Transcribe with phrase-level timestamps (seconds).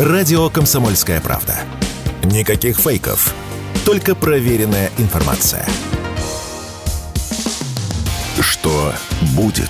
[0.00, 1.56] Радио «Комсомольская правда».
[2.24, 3.34] Никаких фейков,
[3.84, 5.66] только проверенная информация.
[8.40, 8.94] Что
[9.36, 9.68] будет?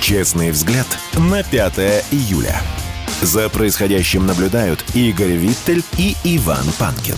[0.00, 0.88] Честный взгляд
[1.30, 1.78] на 5
[2.10, 2.56] июля.
[3.20, 7.14] За происходящим наблюдают Игорь Виттель и Иван Панкин.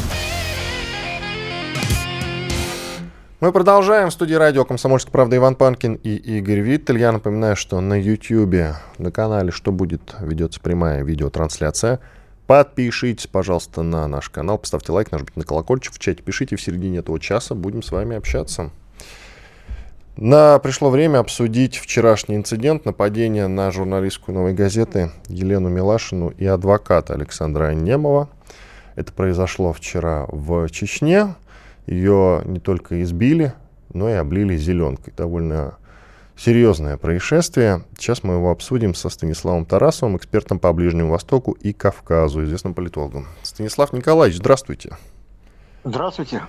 [3.41, 4.11] Мы продолжаем.
[4.11, 6.99] В студии радио «Комсомольская правда» Иван Панкин и Игорь Виттель.
[6.99, 12.01] Я напоминаю, что на YouTube, на канале «Что будет?» ведется прямая видеотрансляция.
[12.47, 16.98] Подпишитесь, пожалуйста, на наш канал, поставьте лайк, нажмите на колокольчик, в чате пишите в середине
[16.98, 18.71] этого часа, будем с вами общаться.
[20.16, 27.15] На, пришло время обсудить вчерашний инцидент нападения на журналистку «Новой газеты» Елену Милашину и адвоката
[27.15, 28.29] Александра Немова.
[28.95, 31.35] Это произошло вчера в Чечне.
[31.87, 33.55] Ее не только избили,
[33.93, 35.13] но и облили зеленкой.
[35.16, 35.79] Довольно
[36.37, 37.84] серьезное происшествие.
[37.97, 43.27] Сейчас мы его обсудим со Станиславом Тарасовым, экспертом по Ближнему Востоку и Кавказу, известным политологом.
[43.43, 44.96] Станислав Николаевич, здравствуйте.
[45.85, 46.43] Здравствуйте.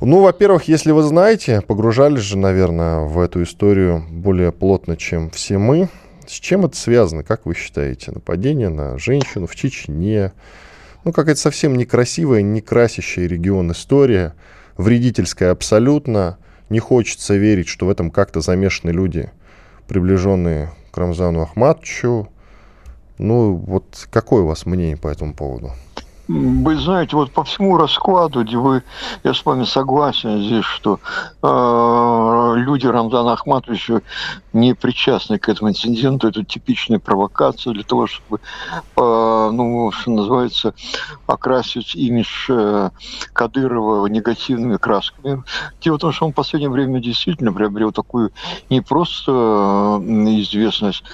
[0.00, 5.56] Ну, во-первых, если вы знаете, погружались же, наверное, в эту историю более плотно, чем все
[5.56, 5.88] мы.
[6.26, 8.12] С чем это связано, как вы считаете?
[8.12, 10.32] Нападение на женщину в Чечне.
[11.04, 14.34] Ну, какая-то совсем некрасивая, не красящая регион история,
[14.76, 16.36] вредительская абсолютно.
[16.68, 19.30] Не хочется верить, что в этом как-то замешаны люди,
[19.86, 22.28] приближенные к Рамзану Ахматовичу.
[23.18, 25.72] Ну, вот какое у вас мнение по этому поводу?
[26.28, 28.82] Вы знаете, вот по всему раскладу, где вы,
[29.22, 30.98] я с вами согласен здесь, что
[31.40, 34.02] э, люди Рамзана Ахматовича
[34.52, 36.26] не причастны к этому инциденту.
[36.26, 38.40] Это типичная провокация для того, чтобы,
[38.96, 40.74] э, ну, что называется,
[41.28, 42.90] окрасить имидж э,
[43.32, 45.44] Кадырова негативными красками.
[45.80, 48.32] Дело в том, что он в последнее время действительно приобрел такую
[48.68, 50.04] не просто э,
[50.40, 51.04] известность,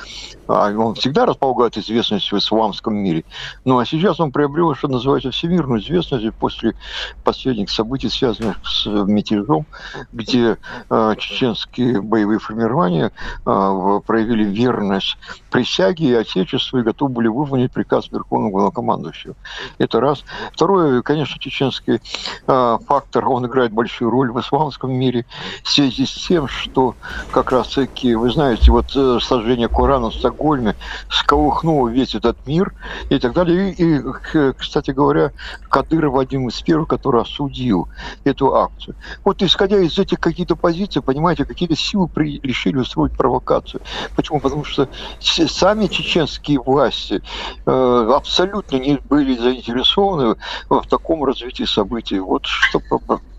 [0.52, 3.24] он всегда располагает известностью в исламском мире,
[3.64, 6.74] ну а сейчас он приобрел, что называется, всемирную известность после
[7.24, 9.66] последних событий, связанных с мятежом,
[10.12, 10.58] где
[10.90, 13.12] э, чеченские боевые формирования
[13.46, 15.16] э, проявили верность
[15.52, 19.34] присяге и Отечеству и готовы были выполнить приказ Верховного Главнокомандующего.
[19.78, 20.24] Это раз.
[20.52, 22.00] Второе, конечно, чеченский
[22.46, 25.26] э, фактор, он играет большую роль в исламском мире
[25.62, 26.94] в связи с тем, что
[27.30, 30.74] как раз-таки, вы знаете, вот э, сожжение Корана в Стокгольме
[31.10, 32.72] сколыхнуло весь этот мир
[33.10, 33.72] и так далее.
[33.72, 35.32] И, и кстати говоря,
[35.68, 37.88] Кадыров один из первых, который осудил
[38.24, 38.96] эту акцию.
[39.24, 43.82] Вот исходя из этих каких-то позиций, понимаете, какие-то силы при, решили устроить провокацию.
[44.16, 44.40] Почему?
[44.40, 44.88] Потому что
[45.46, 47.22] сами чеченские власти
[47.66, 50.36] э, абсолютно не были заинтересованы
[50.68, 52.18] в таком развитии событий.
[52.18, 52.80] Вот что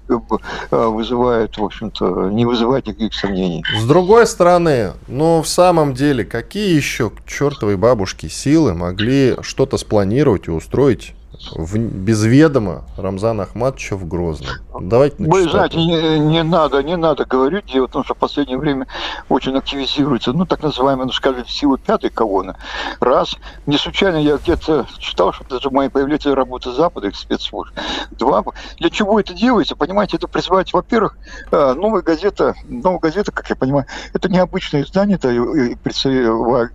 [0.09, 3.63] э, вызывает, в общем-то, не вызывает никаких сомнений.
[3.77, 9.77] С другой стороны, ну, в самом деле, какие еще к чертовой бабушке силы могли что-то
[9.77, 11.13] спланировать и устроить
[11.55, 14.49] в, без ведома Рамзана Ахматовича в Грозном.
[14.81, 18.57] Давайте Вы знаете, не, не надо, не надо говорить, дело в том, что в последнее
[18.57, 18.87] время
[19.29, 22.55] очень активизируется, ну, так называемая, ну, скажем, сила пятой колонны.
[22.99, 27.73] Раз, не случайно я где-то читал, что даже мои появления работы Запада, их спецслужб.
[28.11, 28.43] Два,
[28.77, 29.75] для чего это делается?
[29.75, 31.17] Понимаете, это призывать, во-первых,
[31.51, 35.33] э, новая газета, новая газета, как я понимаю, это необычное издание, это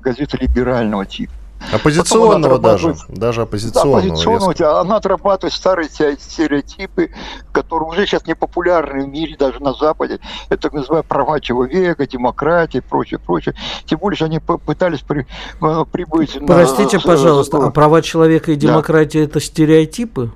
[0.00, 1.32] газета либерального типа.
[1.72, 3.98] Оппозиционного даже, даже оппозиционного.
[3.98, 4.80] оппозиционного, веска.
[4.80, 7.10] она отрабатывает старые стереотипы,
[7.52, 10.20] которые уже сейчас не популярны в мире, даже на Западе.
[10.48, 13.54] Это так называемые права человека, демократия и прочее, прочее.
[13.84, 15.26] Тем более, что они пытались при,
[15.60, 16.38] э, прибыть...
[16.46, 19.24] Простите, на, пожалуйста, а права человека и демократия да.
[19.24, 20.32] это стереотипы?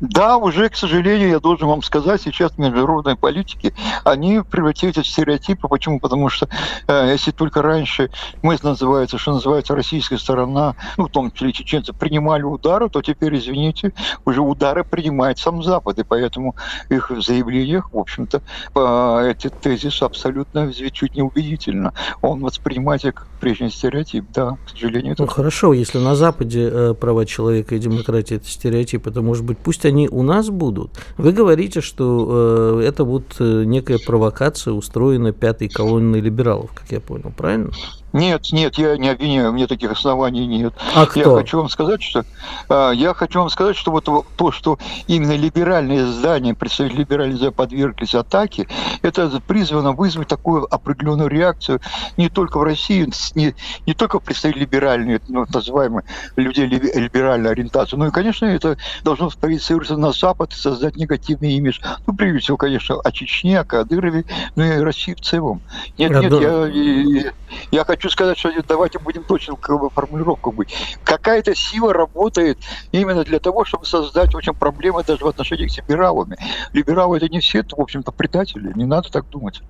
[0.00, 5.06] Да, уже, к сожалению, я должен вам сказать, сейчас в международной политике они превратились в
[5.06, 5.66] стереотипы.
[5.66, 5.98] Почему?
[5.98, 6.48] Потому что
[6.86, 8.10] э, если только раньше
[8.42, 13.36] мы, называется, что называется, российская сторона, ну, в том числе чеченцы, принимали удары, то теперь,
[13.36, 13.92] извините,
[14.24, 15.98] уже удары принимает сам Запад.
[15.98, 16.54] И поэтому
[16.88, 18.40] их в заявлениях, в общем-то,
[18.74, 21.92] э, этот тезис абсолютно звучит неубедительно.
[22.22, 24.26] Он воспринимается как прежний стереотип.
[24.32, 25.16] Да, к сожалению.
[25.18, 29.58] Ну, хорошо, если на Западе э, права человека и демократия это стереотип, это может быть
[29.58, 30.90] пусть они у нас будут.
[31.16, 37.00] Вы говорите, что э, это будет э, некая провокация, устроена пятой колонной либералов, как я
[37.00, 37.70] понял, правильно?
[38.12, 40.72] Нет, нет, я не обвиняю, у меня таких оснований нет.
[40.94, 41.20] А кто?
[41.20, 42.24] Я хочу вам сказать, что
[42.68, 48.14] а, я хочу вам сказать, что вот то, что именно либеральные здания, представители либерализма подверглись
[48.14, 48.66] атаке,
[49.02, 51.80] это призвано вызвать такую определенную реакцию
[52.16, 53.54] не только в России, не,
[53.86, 56.04] не только представители либеральные, ну, называемые
[56.36, 61.80] людей либеральной ориентации, но и, конечно, это должно проецироваться на Запад и создать негативный имидж.
[62.06, 64.24] Ну, прежде всего, конечно, о Чечне, о Кадырове,
[64.56, 65.60] но и о России в целом.
[65.98, 67.32] Нет, нет, я, я,
[67.70, 70.72] я хочу хочу сказать, что давайте будем точно как бы, формулировку быть.
[71.02, 72.58] Какая-то сила работает
[72.92, 76.36] именно для того, чтобы создать очень проблемы даже в отношениях с либералами.
[76.72, 78.72] Либералы это не все, в общем-то, предатели.
[78.76, 79.62] Не надо так думать.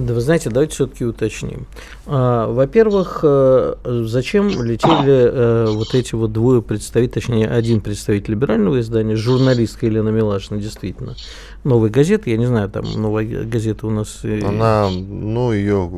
[0.00, 1.66] Да вы знаете, давайте все-таки уточним.
[2.06, 3.74] А, во-первых, э,
[4.06, 10.08] зачем летели э, вот эти вот двое представителей, точнее, один представитель либерального издания, журналистка Елена
[10.08, 11.16] Милашина, действительно,
[11.64, 14.20] новой газеты, я не знаю, там новая газета у нас...
[14.22, 15.90] Э, Она, ну, ее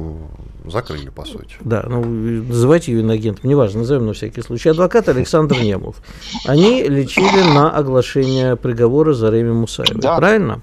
[0.66, 1.56] закрыли, по сути.
[1.60, 4.68] Да, ну, называйте ее иноагентом, неважно, назовем на всякий случай.
[4.68, 5.96] Адвокат Александр Немов.
[6.46, 10.16] Они лечили на оглашение приговора Зареме Мусаевой, да.
[10.16, 10.60] правильно?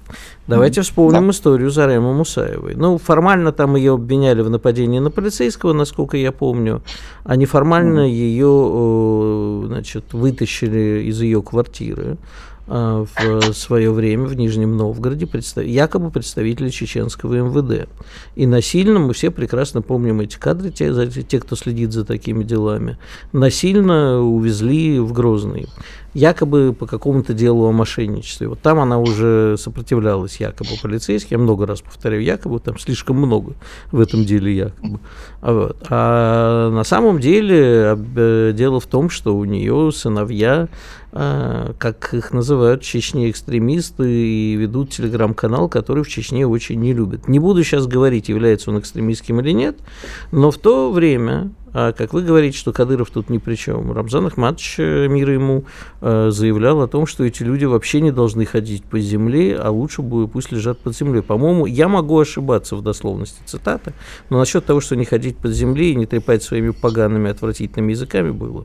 [0.48, 1.30] Давайте вспомним да.
[1.30, 2.74] историю Заремы Мусаевой.
[2.74, 6.82] Ну, формально там ее обвиняли в нападении на полицейского, насколько я помню,
[7.24, 8.10] а неформально mm.
[8.10, 12.16] ее, значит, вытащили из ее квартиры.
[12.70, 15.64] А, в свое время в Нижнем Новгороде представ...
[15.64, 17.88] якобы представители чеченского МВД.
[18.36, 20.92] И насильно, мы все прекрасно помним эти кадры, те,
[21.22, 22.98] те, кто следит за такими делами,
[23.32, 25.66] насильно увезли в Грозный
[26.14, 28.48] якобы по какому-то делу о мошенничестве.
[28.48, 31.38] Вот там она уже сопротивлялась якобы полицейским.
[31.38, 33.54] Я много раз повторяю, якобы там слишком много
[33.92, 35.00] в этом деле якобы.
[35.40, 35.76] А, вот.
[35.88, 40.68] а на самом деле э, дело в том, что у нее сыновья
[41.10, 47.28] как их называют в Чечне экстремисты, и ведут телеграм-канал, который в Чечне очень не любят.
[47.28, 49.78] Не буду сейчас говорить, является он экстремистским или нет,
[50.32, 51.50] но в то время
[51.80, 53.92] а как вы говорите, что Кадыров тут ни при чем.
[53.92, 55.62] Рамзан Ахматович, э, мир ему,
[56.00, 60.02] э, заявлял о том, что эти люди вообще не должны ходить по земле, а лучше
[60.02, 61.22] бы пусть лежат под землей.
[61.22, 63.92] По-моему, я могу ошибаться в дословности цитаты,
[64.28, 68.32] но насчет того, что не ходить под землей и не трепать своими погаными отвратительными языками
[68.32, 68.64] было.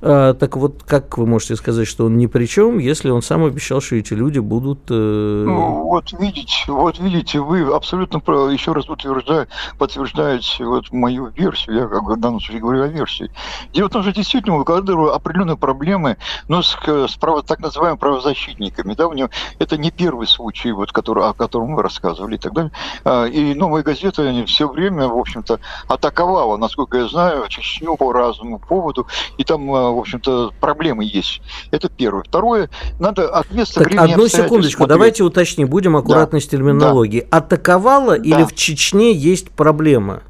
[0.00, 3.44] А, так вот, как вы можете сказать, что он ни при чем, если он сам
[3.44, 4.78] обещал, что эти люди будут...
[4.90, 5.44] Э...
[5.44, 8.18] Ну, вот видите, вот видите, вы абсолютно,
[8.52, 13.30] еще раз утверждаете, подтверждаете вот мою версию, я как бы данном случае говорю о версии.
[13.72, 16.16] Дело в том, что действительно у Кадырова определенные проблемы
[16.48, 18.94] но с, с право, так называемыми правозащитниками.
[18.94, 22.52] Да, у него это не первый случай, вот, который, о котором мы рассказывали и так
[22.52, 22.72] далее.
[23.04, 28.58] А, и новая газета все время, в общем-то, атаковала, насколько я знаю, Чечню по разному
[28.58, 29.06] поводу.
[29.38, 31.40] И там, а, в общем-то, проблемы есть.
[31.70, 32.22] Это первое.
[32.22, 34.88] Второе, надо от места так, Одну секундочку, смотреть.
[34.88, 36.44] давайте уточним, будем аккуратны да.
[36.44, 37.26] с терминологией.
[37.30, 37.38] Да.
[37.38, 38.24] Атаковала да.
[38.24, 40.22] или в Чечне есть проблема?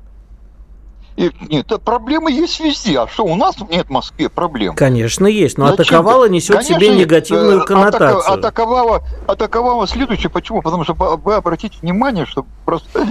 [1.17, 2.99] И, нет, проблемы есть везде.
[2.99, 4.75] А что, у нас нет в Москве проблем?
[4.75, 5.59] Конечно, есть.
[5.59, 5.83] Но Зачем?
[5.83, 8.33] атаковала несет Конечно, себе негативную э, коннотацию.
[8.33, 10.31] Атаковала, атаковала следующее.
[10.31, 10.61] Почему?
[10.61, 13.07] Потому что вы обратите внимание, что просто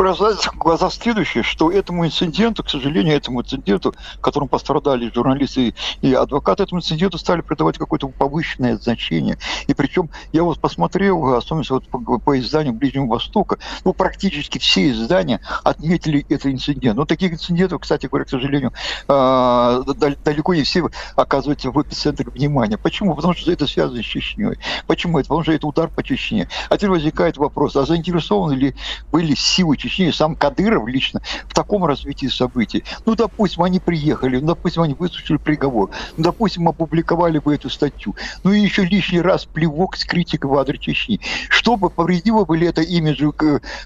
[0.00, 5.74] бросается в глаза следующее, что этому инциденту, к сожалению, этому инциденту, в котором пострадали журналисты
[6.00, 9.36] и адвокаты, этому инциденту стали придавать какое-то повышенное значение.
[9.66, 14.90] И причем я вот посмотрел, особенно вот по, по изданию Ближнего Востока, ну, практически все
[14.90, 16.96] издания отметили этот инцидент.
[16.96, 18.72] Но таких инцидентов, кстати говоря, к сожалению,
[19.06, 19.82] а,
[20.24, 22.78] далеко не все оказываются в эпицентре внимания.
[22.78, 23.14] Почему?
[23.14, 24.56] Потому что это связано с Чечней.
[24.86, 25.28] Почему это?
[25.28, 26.48] Потому что это удар по Чечне.
[26.70, 28.74] А теперь возникает вопрос, а заинтересованы ли
[29.12, 32.84] были силы Чечни точнее, сам Кадыров лично в таком развитии событий.
[33.06, 38.14] Ну, допустим, они приехали, ну, допустим, они выслушали приговор, ну, допустим, опубликовали бы эту статью,
[38.44, 41.20] ну, и еще лишний раз плевок с критикой в адрес Чечни.
[41.48, 43.34] Что бы повредило бы ли это имиджу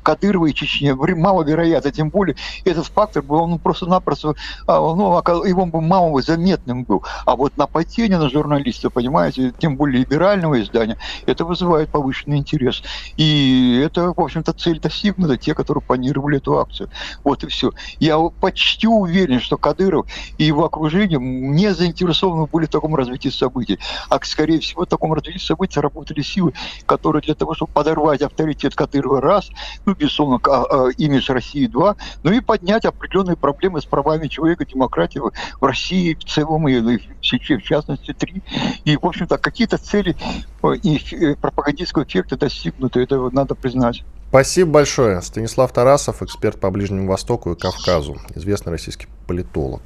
[0.03, 0.91] Кадырова и Чечни?
[0.91, 2.37] Маловероятно, тем более
[2.67, 4.35] этот фактор был ну, просто-напросто,
[4.67, 5.17] а, ну,
[5.47, 7.03] его бы мало заметным был.
[7.25, 12.83] А вот нападение на журналиста, понимаете, тем более либерального издания, это вызывает повышенный интерес.
[13.17, 16.91] И это, в общем-то, цель достигнута, те, которые планировали эту акцию.
[17.23, 17.71] Вот и все.
[18.01, 20.07] Я почти уверен, что Кадыров
[20.39, 23.79] и его окружение не заинтересованы были в таком развитии событий.
[24.09, 26.53] А, скорее всего, в таком развитии событий работали силы,
[26.87, 29.51] которые для того, чтобы подорвать авторитет Кадырова раз,
[29.87, 34.67] ну, безусловно, а, а, имидж России два, ну и поднять определенные проблемы с правами человека,
[34.67, 38.43] демократии в России в целом и в частности, три.
[38.85, 40.17] И, в общем-то, какие-то цели
[40.63, 44.05] э, и э, пропагандистского эффекта достигнуты, это надо признать.
[44.35, 45.23] Спасибо большое.
[45.23, 49.83] Станислав Тарасов, эксперт по Ближнему Востоку и Кавказу, известный российский политолог.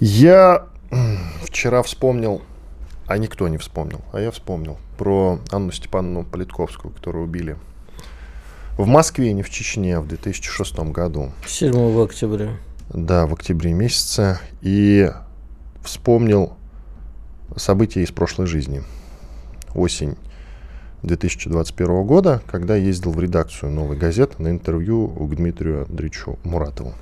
[0.00, 0.68] Я
[1.42, 2.40] вчера вспомнил,
[3.06, 7.58] а никто не вспомнил, а я вспомнил про Анну Степановну Политковскую, которую убили
[8.78, 11.32] в Москве, не в Чечне, в 2006 году.
[11.46, 12.56] 7 октября.
[12.88, 14.40] Да, в октябре месяце.
[14.62, 15.10] И
[15.84, 16.54] вспомнил
[17.54, 18.82] события из прошлой жизни.
[19.74, 20.16] Осень
[21.02, 26.94] 2021 года, когда ездил в редакцию «Новой газеты» на интервью к Дмитрию Андреевичу Муратову.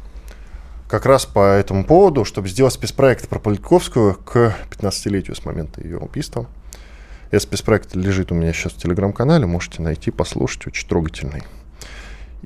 [0.89, 5.99] Как раз по этому поводу, чтобы сделать спецпроект про Политковскую к 15-летию с момента ее
[5.99, 6.47] убийства.
[7.31, 11.43] Этот спецпроект лежит у меня сейчас в телеграм-канале, можете найти, послушать, очень трогательный.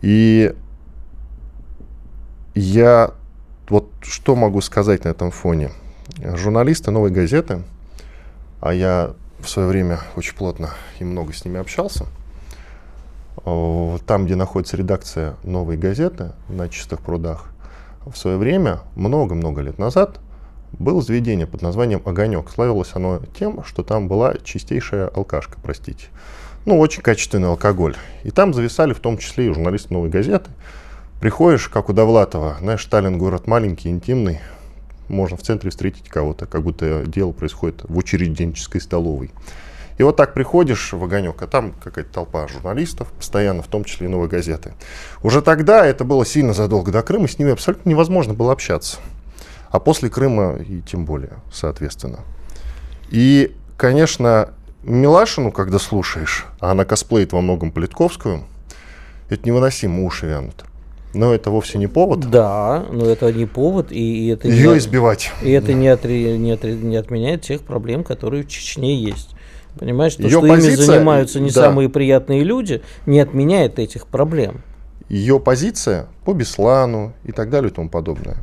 [0.01, 0.55] И
[2.55, 3.13] я
[3.69, 5.71] вот что могу сказать на этом фоне?
[6.19, 7.63] Журналисты «Новой газеты»,
[8.61, 12.07] а я в свое время очень плотно и много с ними общался,
[13.45, 17.47] там, где находится редакция «Новой газеты» на Чистых прудах,
[18.05, 20.21] в свое время, много-много лет назад,
[20.73, 22.51] было заведение под названием «Огонек».
[22.51, 26.07] Славилось оно тем, что там была чистейшая алкашка, простите.
[26.65, 27.97] Ну, очень качественный алкоголь.
[28.23, 30.51] И там зависали в том числе и журналисты «Новой газеты».
[31.21, 34.41] Приходишь, как у Довлатова, знаешь, Сталин город маленький, интимный,
[35.11, 39.31] можно в центре встретить кого-то, как будто дело происходит в учреденческой столовой.
[39.99, 44.07] И вот так приходишь в огонек, а там какая-то толпа журналистов, постоянно, в том числе
[44.07, 44.73] и новой газеты.
[45.23, 48.97] Уже тогда, это было сильно задолго до Крыма, с ними абсолютно невозможно было общаться.
[49.71, 52.21] А после Крыма и тем более, соответственно.
[53.11, 58.45] И, конечно, Милашину, когда слушаешь, а она косплеит во многом Политковскую,
[59.29, 60.65] это невыносимо, уши вянут.
[61.13, 62.31] Но это вовсе не повод.
[62.31, 65.33] Да, но это не повод, и, и это ее не, избивать.
[65.43, 69.35] И это не, отри, не, отри, не отменяет тех проблем, которые в Чечне есть.
[69.79, 71.63] Понимаешь, то, Ее что позиция, ими занимаются не да.
[71.63, 74.63] самые приятные люди, не отменяет этих проблем.
[75.09, 78.37] Ее позиция по Беслану и так далее и тому подобное,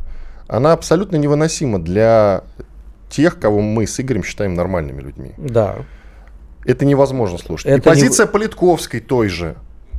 [0.47, 2.43] она абсолютно невыносима для
[3.09, 5.31] тех, кого мы с Игорем считаем нормальными людьми.
[5.37, 5.77] Да.
[6.65, 7.67] Это невозможно слушать.
[7.67, 8.31] Это и позиция не...
[8.31, 9.55] Политковской той же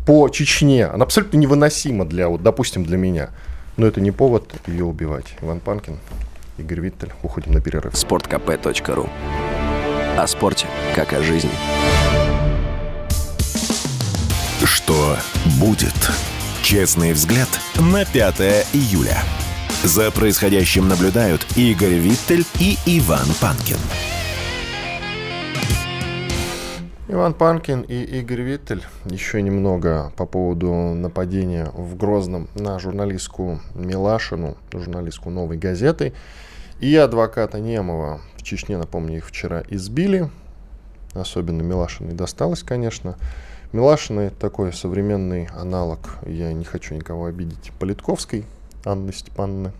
[0.09, 3.29] по Чечне, она абсолютно невыносима для, вот, допустим, для меня.
[3.77, 5.27] Но это не повод ее убивать.
[5.43, 5.99] Иван Панкин,
[6.57, 7.13] Игорь Виттель.
[7.23, 7.95] Уходим на перерыв.
[7.95, 9.07] Спорткп.ру
[10.17, 11.51] О спорте, как о жизни.
[14.65, 15.19] Что
[15.61, 16.11] будет?
[16.63, 18.41] Честный взгляд на 5
[18.73, 19.23] июля.
[19.85, 23.77] За происходящим наблюдают Игорь Виттель и Иван Панкин.
[27.19, 28.85] Иван Панкин и Игорь Виттель.
[29.07, 36.13] Еще немного по поводу нападения в Грозном на журналистку Милашину, журналистку «Новой газеты»
[36.79, 38.21] и адвоката Немова.
[38.37, 40.31] В Чечне, напомню, их вчера избили.
[41.13, 43.17] Особенно Милашиной досталось, конечно.
[43.73, 48.45] Милашина– это такой современный аналог, я не хочу никого обидеть, Политковской
[48.85, 49.73] Анны Степановны.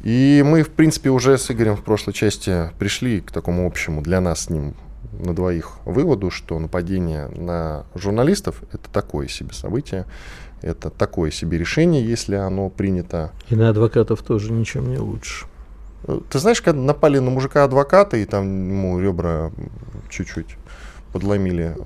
[0.00, 4.20] И мы, в принципе, уже с Игорем в прошлой части пришли к такому общему для
[4.20, 4.74] нас с ним
[5.12, 10.06] на двоих выводу, что нападение на журналистов это такое себе событие,
[10.62, 13.32] это такое себе решение, если оно принято.
[13.48, 15.46] И на адвокатов тоже ничем не лучше.
[16.30, 19.52] Ты знаешь, когда напали на мужика адвоката, и там ему ребра
[20.10, 20.56] чуть-чуть
[21.12, 21.76] подломили.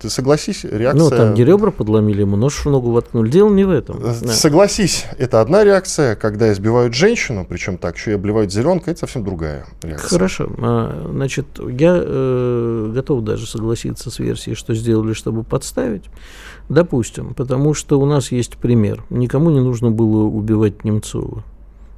[0.00, 1.02] Ты согласись, реакция...
[1.02, 3.30] Ну, там не ребра подломили, ему нож в ногу воткнули.
[3.30, 4.00] Дело не в этом.
[4.00, 4.12] Да.
[4.12, 6.14] Согласись, это одна реакция.
[6.16, 10.08] Когда избивают женщину, причем так, еще и обливают зеленкой, это совсем другая реакция.
[10.08, 10.50] Хорошо.
[10.58, 16.04] А, значит, я э, готов даже согласиться с версией, что сделали, чтобы подставить.
[16.68, 19.04] Допустим, потому что у нас есть пример.
[19.10, 21.42] Никому не нужно было убивать Немцова.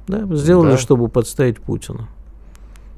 [0.07, 0.25] Да?
[0.35, 0.77] Сделали, да.
[0.77, 2.07] чтобы подставить Путина.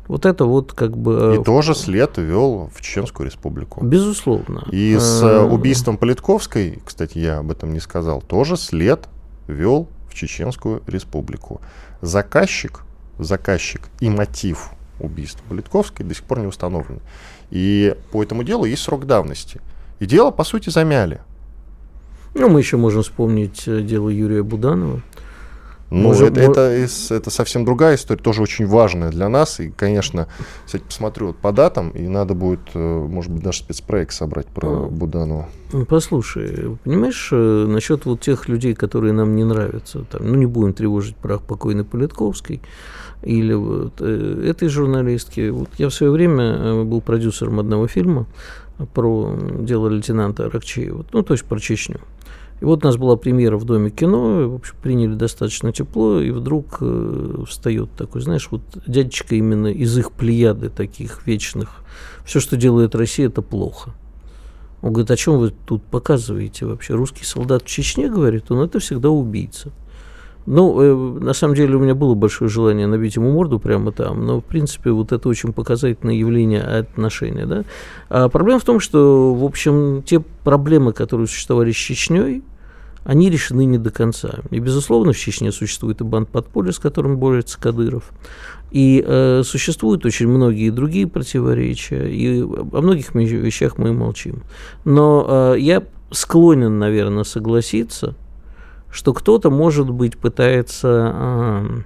[0.07, 1.35] Вот это вот как бы...
[1.35, 3.83] И э, тоже след вел в Чеченскую республику.
[3.85, 4.65] Безусловно.
[4.71, 9.07] И с э, э, убийством Политковской, кстати, я об этом не сказал, тоже след
[9.47, 11.61] вел в Чеченскую республику.
[12.01, 12.81] Заказчик,
[13.17, 16.99] заказчик и мотив убийства Политковской до сих пор не установлены.
[17.49, 19.61] И по этому делу есть срок давности.
[19.99, 21.21] И дело, по сути, замяли.
[22.33, 25.01] Ну, мы еще можем вспомнить дело Юрия Буданова.
[25.93, 29.59] Ну, Может, это, это, это совсем другая история, тоже очень важная для нас.
[29.59, 30.27] И, конечно,
[30.65, 34.85] кстати, посмотрю вот по датам, и надо будет, э, может быть, даже спецпроект собрать про
[34.85, 35.49] а, Буданова.
[35.87, 40.73] Послушай, понимаешь, э, насчет вот тех людей, которые нам не нравятся, там, ну, не будем
[40.73, 42.59] тревожить прах покойной Политковской,
[43.21, 45.49] или вот э, этой журналистки.
[45.49, 48.25] Вот я в свое время был продюсером одного фильма
[48.95, 51.99] про дело лейтенанта Аракчеева, ну, то есть про Чечню.
[52.63, 56.31] И вот у нас была премьера в Доме кино, в общем, приняли достаточно тепло, и
[56.31, 61.83] вдруг э, встает такой, знаешь, вот дядечка именно из их плеяды таких вечных.
[62.23, 63.91] Все, что делает Россия, это плохо.
[64.81, 66.93] Он говорит, о чем вы тут показываете вообще?
[66.93, 69.73] Русский солдат в Чечне, говорит он, это всегда убийца.
[70.45, 74.25] Ну, э, на самом деле у меня было большое желание набить ему морду прямо там,
[74.25, 77.65] но, в принципе, вот это очень показательное явление отношения, да.
[78.07, 82.41] А проблема в том, что, в общем, те проблемы, которые существовали с Чечней,
[83.03, 84.39] они решены не до конца.
[84.49, 88.11] И, безусловно, в Чечне существует и банд подполья, с которым борется Кадыров.
[88.71, 94.43] И э, существуют очень многие другие противоречия, и о многих вещах мы молчим.
[94.85, 98.15] Но э, я склонен, наверное, согласиться,
[98.89, 101.81] что кто-то, может быть, пытается э,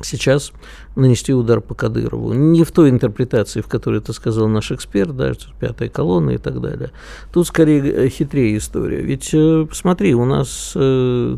[0.00, 0.52] сейчас
[0.96, 2.32] нанести удар по Кадырову.
[2.32, 6.60] Не в той интерпретации, в которой это сказал наш эксперт, да, пятая колонна и так
[6.60, 6.90] далее.
[7.32, 9.00] Тут скорее э, хитрее история.
[9.00, 11.36] Ведь э, посмотри, у нас э,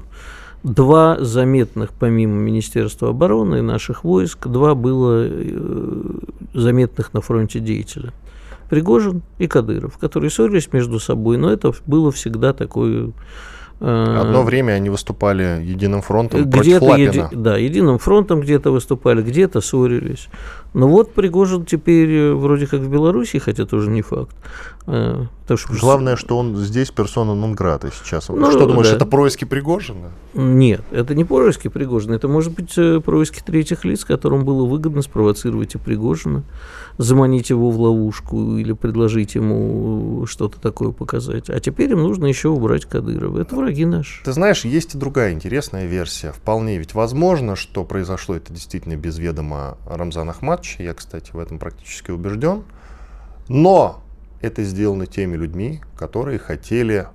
[0.62, 6.02] два заметных, помимо Министерства обороны и наших войск, два было э,
[6.54, 8.12] заметных на фронте деятеля.
[8.68, 13.12] Пригожин и Кадыров, которые ссорились между собой, но это было всегда такое
[13.80, 17.10] Одно время они выступали единым фронтом против Лапина.
[17.10, 20.28] Еди, да, единым фронтом где-то выступали, где-то ссорились.
[20.74, 24.36] Но вот Пригожин теперь э, вроде как в Беларуси, хотя тоже не факт.
[24.86, 28.28] Э, так что Главное, что он здесь персона нон-грата сейчас.
[28.28, 28.96] Ну, что думаешь, да.
[28.96, 30.12] это происки Пригожина?
[30.34, 32.14] Нет, это не происки Пригожина.
[32.14, 36.44] Это может быть происки третьих лиц, которым было выгодно спровоцировать и Пригожина
[36.98, 41.50] заманить его в ловушку или предложить ему что-то такое показать.
[41.50, 43.40] А теперь им нужно еще убрать Кадырова.
[43.40, 44.24] Это враги наши.
[44.24, 46.32] Ты знаешь, есть и другая интересная версия.
[46.32, 50.32] Вполне ведь возможно, что произошло это действительно без ведома Рамзана
[50.66, 50.82] Ахматовича.
[50.82, 52.64] Я, кстати, в этом практически убежден.
[53.48, 54.02] Но
[54.40, 57.08] это сделано теми людьми, которые хотели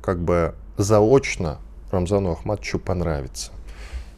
[0.00, 1.58] как бы заочно
[1.90, 3.50] Рамзану Ахматовичу понравиться.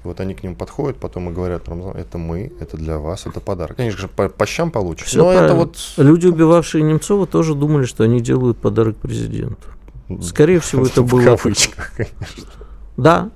[0.03, 3.41] Вот они к ним подходят, потом и говорят, Рамзан, это мы, это для вас, это
[3.41, 3.77] подарок.
[3.77, 5.07] Конечно же, по, по щам получишь.
[5.07, 5.47] Все но правильно.
[5.47, 5.79] это вот...
[5.97, 9.67] Люди, убивавшие Немцова, тоже думали, что они делают подарок президенту.
[10.21, 11.21] Скорее всего, это было...
[11.21, 12.45] В кавычках, конечно.
[12.99, 13.31] Да,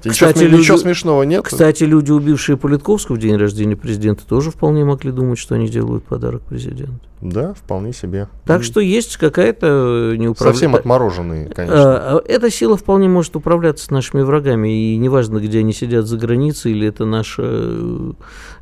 [0.00, 1.44] кстати, ничего, люди, ничего смешного нет.
[1.44, 6.04] Кстати, люди, убившие Политковского в день рождения президента, тоже вполне могли думать, что они делают
[6.04, 7.00] подарок президенту.
[7.20, 8.28] Да, вполне себе.
[8.44, 10.52] Так что есть какая-то неуправляемая...
[10.52, 12.18] Совсем отмороженные, конечно.
[12.18, 16.16] А, эта сила вполне может управляться с нашими врагами, и неважно, где они сидят за
[16.16, 18.12] границей, или это наш э,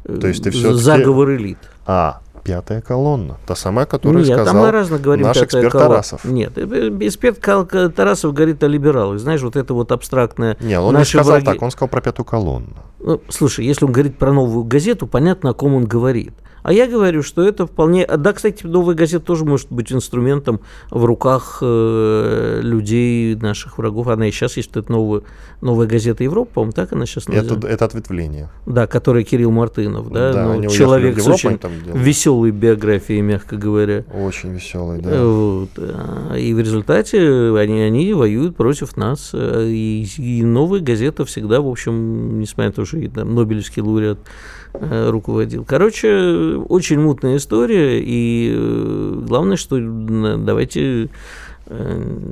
[0.04, 1.58] То есть ты заговор элит.
[1.86, 3.36] А, Пятая колонна.
[3.46, 5.90] Та самая, которая Нет, сказал там разно говорим наш эксперт колонна.
[5.90, 6.24] Тарасов.
[6.24, 9.18] Нет, э, э, эксперт Тарасов говорит о либералах.
[9.18, 10.56] Знаешь, вот это вот абстрактное...
[10.60, 11.46] Нет, он не сказал враги...
[11.46, 12.76] так, он сказал про пятую колонну.
[13.06, 16.34] Ну, слушай, если он говорит про новую газету, понятно, о ком он говорит.
[16.66, 18.04] А я говорю, что это вполне...
[18.04, 20.58] Да, кстати, новая газета тоже может быть инструментом
[20.90, 24.08] в руках э, людей, наших врагов.
[24.08, 25.22] Она и сейчас есть, это новая,
[25.60, 27.54] новая газета Европа, по-моему, так она сейчас называется.
[27.54, 28.50] Это, это ответвление.
[28.66, 31.56] Да, который Кирилл Мартынов, да, да ну, человек с очень
[31.94, 34.04] веселой биографией, мягко говоря.
[34.12, 35.24] Очень веселый, да.
[35.24, 35.70] Вот.
[35.78, 39.32] А, и в результате они, они воюют против нас.
[39.32, 44.18] И, и новая газета всегда, в общем, несмотря на то, что и, там, Нобелевский лауреат
[44.80, 45.64] Э, руководил.
[45.64, 51.08] Короче, очень мутная история, и э, главное, что давайте
[51.66, 52.24] э,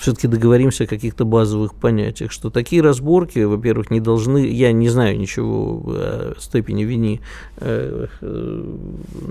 [0.00, 5.18] все-таки договоримся о каких-то базовых понятиях, что такие разборки, во-первых, не должны, я не знаю
[5.18, 7.20] ничего о степени вини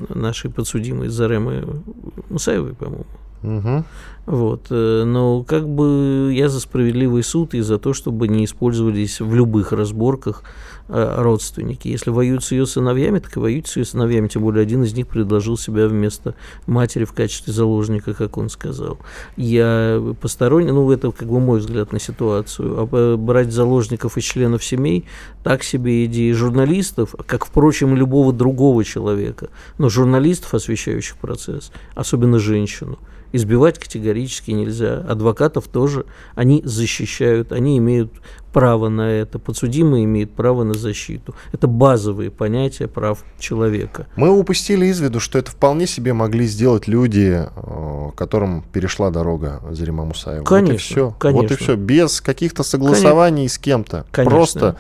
[0.10, 1.82] нашей подсудимой Заремы
[2.30, 3.06] Мусаевой, по-моему.
[3.44, 3.84] Угу.
[4.28, 4.68] Вот.
[4.70, 9.72] Но как бы я за справедливый суд и за то, чтобы не использовались в любых
[9.72, 10.44] разборках
[10.90, 11.90] Э, родственники.
[11.90, 14.30] Если воюют с ее сыновьями, так и воюют с ее сыновьями.
[14.30, 16.34] Тем более один из них предложил себя вместо
[16.66, 18.98] матери в качестве заложника, как он сказал.
[19.36, 22.88] Я посторонний, ну это как бы мой взгляд на ситуацию.
[22.90, 25.04] А брать заложников из членов семей
[25.44, 32.98] так себе идеи журналистов, как, впрочем, любого другого человека, но журналистов, освещающих процесс, особенно женщину,
[33.34, 34.17] избивать категорически
[34.52, 35.06] нельзя.
[35.08, 38.12] Адвокатов тоже, они защищают, они имеют
[38.58, 41.36] право на это, подсудимый имеет право на защиту.
[41.52, 44.08] Это базовые понятия прав человека.
[44.16, 49.62] Мы упустили из виду, что это вполне себе могли сделать люди, э, которым перешла дорога
[49.70, 50.44] Зарима Мусаева.
[50.44, 51.16] Конечно, вот и все.
[51.20, 51.42] Конечно.
[51.42, 51.76] Вот и все.
[51.76, 53.56] Без каких-то согласований конечно.
[53.56, 54.06] с кем-то.
[54.12, 54.36] Конечно.
[54.36, 54.78] Просто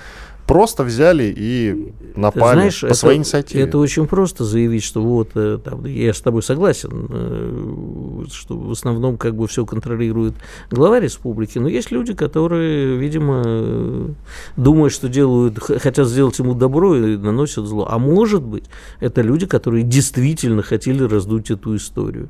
[0.47, 3.63] просто взяли и напали знаешь, по это, своей инициативе.
[3.63, 8.71] Это очень просто заявить, что вот, э, там, я с тобой согласен, э, что в
[8.71, 10.33] основном как бы все контролирует
[10.71, 14.15] глава республики, но есть люди, которые, видимо,
[14.55, 17.86] думают, что делают, хотят сделать ему добро и наносят зло.
[17.89, 18.63] А может быть,
[19.01, 22.29] это люди, которые действительно хотели раздуть эту историю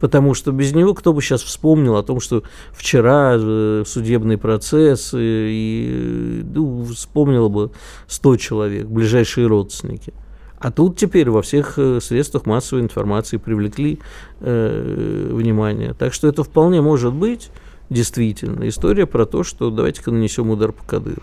[0.00, 5.14] потому что без него кто бы сейчас вспомнил о том, что вчера э, судебный процесс,
[5.14, 7.70] и, и ну, вспомнило бы
[8.08, 10.12] 100 человек, ближайшие родственники.
[10.58, 13.98] А тут теперь во всех э, средствах массовой информации привлекли
[14.40, 15.94] э, внимание.
[15.94, 17.50] Так что это вполне может быть
[17.90, 21.22] действительно история про то, что давайте-ка нанесем удар по Кадыру.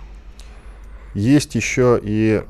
[1.13, 2.41] Есть еще и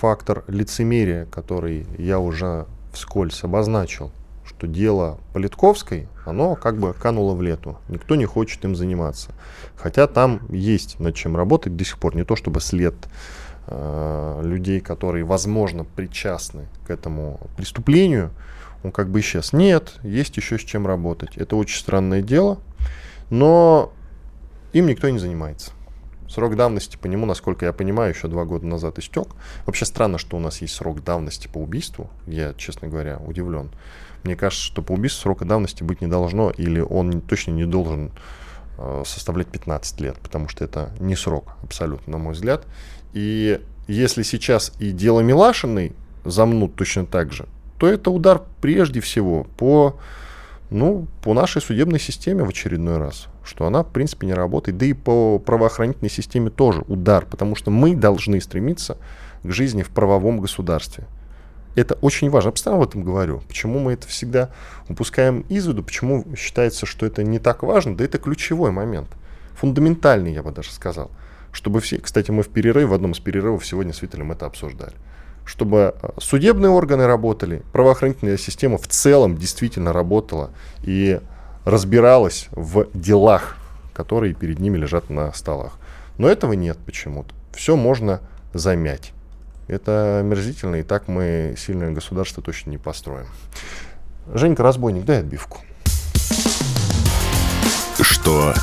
[0.00, 4.10] фактор лицемерия, который я уже вскользь обозначил
[4.58, 7.78] что дело Политковской, оно как бы кануло в лету.
[7.88, 9.30] Никто не хочет им заниматься.
[9.76, 12.16] Хотя там есть над чем работать до сих пор.
[12.16, 12.94] Не то чтобы след
[13.68, 18.30] э, людей, которые, возможно, причастны к этому преступлению,
[18.82, 19.52] он как бы исчез.
[19.52, 21.36] Нет, есть еще с чем работать.
[21.36, 22.58] Это очень странное дело,
[23.30, 23.92] но
[24.72, 25.70] им никто не занимается.
[26.28, 29.28] Срок давности по нему, насколько я понимаю, еще два года назад истек.
[29.64, 32.10] Вообще странно, что у нас есть срок давности по убийству.
[32.26, 33.70] Я, честно говоря, удивлен.
[34.24, 38.10] Мне кажется, что по убийству срока давности быть не должно, или он точно не должен
[38.78, 42.66] э, составлять 15 лет, потому что это не срок абсолютно, на мой взгляд.
[43.12, 45.92] И если сейчас и дело Милашиной
[46.24, 47.46] замнут точно так же,
[47.78, 49.98] то это удар прежде всего по,
[50.70, 54.76] ну, по нашей судебной системе в очередной раз, что она, в принципе, не работает.
[54.78, 58.98] Да и по правоохранительной системе тоже удар, потому что мы должны стремиться
[59.42, 61.06] к жизни в правовом государстве.
[61.78, 62.48] Это очень важно.
[62.48, 63.40] Я постоянно об этом говорю.
[63.46, 64.50] Почему мы это всегда
[64.88, 69.08] упускаем из виду, почему считается, что это не так важно, да это ключевой момент.
[69.54, 71.10] Фундаментальный, я бы даже сказал.
[71.52, 74.94] Чтобы все, кстати, мы в перерыве, в одном из перерывов сегодня с Виталем это обсуждали
[75.44, 80.50] чтобы э, судебные органы работали, правоохранительная система в целом действительно работала
[80.82, 81.20] и
[81.64, 83.56] разбиралась в делах,
[83.94, 85.78] которые перед ними лежат на столах.
[86.18, 87.34] Но этого нет почему-то.
[87.54, 88.20] Все можно
[88.52, 89.14] замять.
[89.68, 93.26] Это мерзительно, и так мы сильное государство точно не построим.
[94.32, 95.58] Женька, разбойник, дай отбивку.
[98.00, 98.54] Что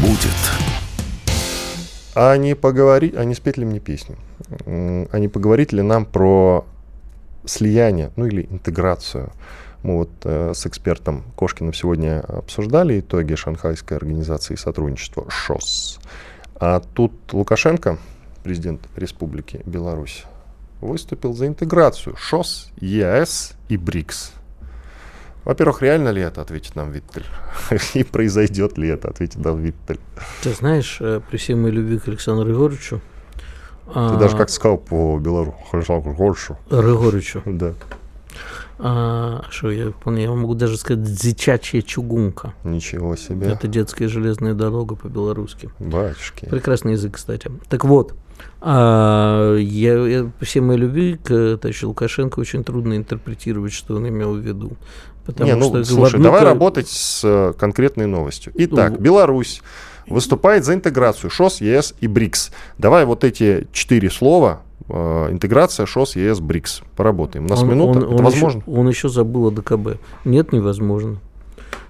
[0.00, 0.30] будет?
[2.14, 4.16] А не поговорить, а не спеть ли мне песню?
[4.66, 6.64] А не поговорить ли нам про
[7.44, 9.32] слияние, ну или интеграцию?
[9.82, 16.00] Мы вот э, с экспертом Кошкиным сегодня обсуждали итоги Шанхайской организации сотрудничества ШОС.
[16.56, 17.98] А тут Лукашенко,
[18.42, 20.24] президент Республики Беларусь,
[20.80, 24.32] выступил за интеграцию ШОС, ЕАЭС и БРИКС.
[25.44, 27.24] Во-первых, реально ли это, ответит нам Виттель?
[27.94, 29.98] И произойдет ли это, ответит нам Виттель.
[30.42, 33.00] Ты знаешь, э, при всей моей любви к Александру Григорьевичу...
[33.86, 34.16] Ты а...
[34.16, 36.58] даже как сказал по белору Александру Григорьевичу.
[36.70, 37.42] Григорьевичу.
[37.46, 37.74] Да.
[38.82, 42.54] А, что я я могу даже сказать дзичачья чугунка.
[42.64, 43.48] Ничего себе.
[43.48, 45.70] Это детская железная дорога по-белорусски.
[45.78, 46.46] Батюшки.
[46.46, 47.50] Прекрасный язык, кстати.
[47.68, 48.14] Так вот,
[48.62, 54.08] а, я, я, по всей моей любви к товарищу Лукашенко очень трудно интерпретировать, что он
[54.08, 54.72] имел в виду.
[55.26, 56.24] Потому Не, ну, что слушай, одну...
[56.24, 58.52] давай работать с э, конкретной новостью.
[58.56, 59.62] Итак, ну, Беларусь
[60.08, 62.52] выступает за интеграцию ШОС, ЕС и БРИКС.
[62.78, 66.82] Давай вот эти четыре слова э, интеграция ШОС, ЕС, БРИКС.
[66.96, 67.46] Поработаем.
[67.46, 67.98] У нас он, минута.
[67.98, 68.60] Он, это он возможно?
[68.60, 69.98] Еще, он еще забыл о ДКБ.
[70.24, 71.18] Нет, невозможно.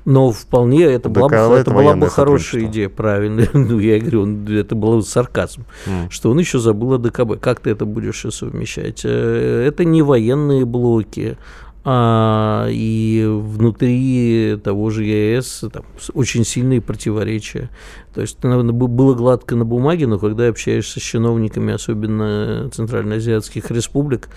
[0.05, 3.47] Но вполне это была, бы, это была бы хорошая идея, правильно.
[3.53, 6.11] ну, я говорю, он, это был сарказм, mm.
[6.11, 7.39] что он еще забыл о ДКБ.
[7.41, 9.03] Как ты это будешь совмещать?
[9.05, 11.37] Э, это не военные блоки,
[11.83, 17.71] а, и внутри того же ЕС там, очень сильные противоречия.
[18.15, 24.29] То есть было гладко на бумаге, но когда общаешься с чиновниками, особенно центральноазиатских республик,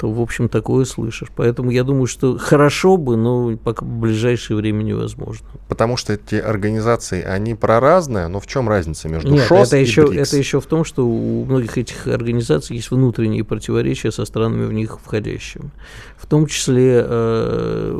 [0.00, 1.28] то, в общем, такое слышишь.
[1.36, 5.46] Поэтому я думаю, что хорошо бы, но пока в ближайшее время невозможно.
[5.68, 9.82] Потому что эти организации, они проразные, но в чем разница между Нет, ШОС это и
[9.82, 10.28] еще, БРИКС?
[10.28, 14.72] Это еще в том, что у многих этих организаций есть внутренние противоречия со странами в
[14.72, 15.70] них входящими.
[16.16, 17.94] В том числе э,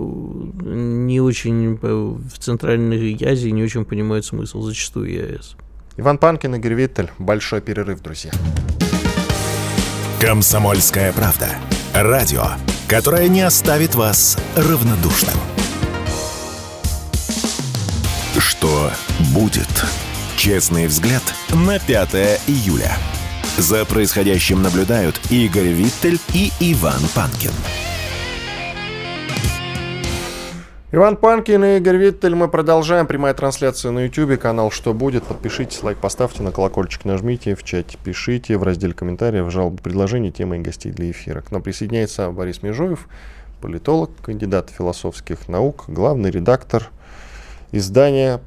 [0.64, 5.56] не очень в Центральной Азии не очень понимают смысл зачастую ЕАЭС.
[5.96, 7.10] Иван Панкин, Игорь Виттель.
[7.18, 8.32] Большой перерыв, друзья.
[10.20, 11.48] Комсомольская правда.
[11.94, 12.44] Радио,
[12.88, 15.34] которое не оставит вас равнодушным.
[18.38, 18.90] Что
[19.34, 19.68] будет?
[20.36, 22.14] Честный взгляд на 5
[22.46, 22.96] июля.
[23.58, 27.52] За происходящим наблюдают Игорь Виттель и Иван Панкин.
[30.92, 32.34] Иван Панкин и Игорь Виттель.
[32.34, 33.06] Мы продолжаем.
[33.06, 34.36] Прямая трансляция на YouTube.
[34.40, 35.22] Канал «Что будет?».
[35.22, 40.56] Подпишитесь, лайк поставьте, на колокольчик нажмите, в чате пишите, в разделе комментариев, жалобы, предложения, темы
[40.56, 41.42] и гостей для эфира.
[41.42, 43.06] К нам присоединяется Борис Межуев,
[43.60, 46.90] политолог, кандидат философских наук, главный редактор
[47.70, 48.40] издания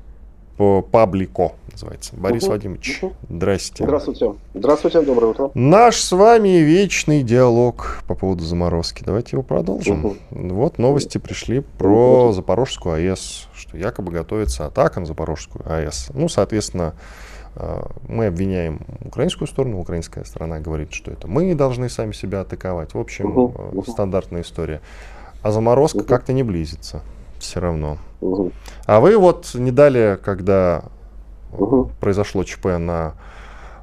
[0.57, 2.15] Паблико называется.
[2.15, 2.51] Борис угу.
[2.51, 3.13] Владимирович, угу.
[3.29, 3.83] здрасте.
[3.83, 4.33] Здравствуйте.
[4.53, 5.51] Здравствуйте, доброе утро.
[5.53, 9.03] Наш с вами вечный диалог по поводу заморозки.
[9.03, 10.05] Давайте его продолжим.
[10.05, 10.17] Угу.
[10.31, 12.33] Вот новости пришли про угу.
[12.33, 16.11] Запорожскую АЭС, что якобы готовится атака на Запорожскую АЭС.
[16.13, 16.93] Ну, соответственно,
[17.55, 22.93] э, мы обвиняем украинскую сторону, украинская сторона говорит, что это мы должны сами себя атаковать.
[22.93, 23.83] В общем, угу.
[23.87, 24.81] стандартная история.
[25.41, 26.05] А заморозка угу.
[26.05, 27.01] как-то не близится
[27.43, 27.97] все равно.
[28.21, 28.51] Угу.
[28.85, 30.85] А вы вот не дали, когда
[31.57, 31.91] угу.
[31.99, 33.13] произошло ЧП на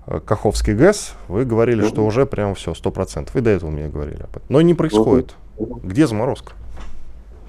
[0.06, 1.88] э, Каховский ГЭС, вы говорили, угу.
[1.88, 3.34] что уже прям все, сто процентов.
[3.34, 4.42] Вы до этого мне говорили об этом.
[4.48, 5.34] Но не происходит.
[5.56, 5.80] Угу.
[5.84, 6.52] Где заморозка?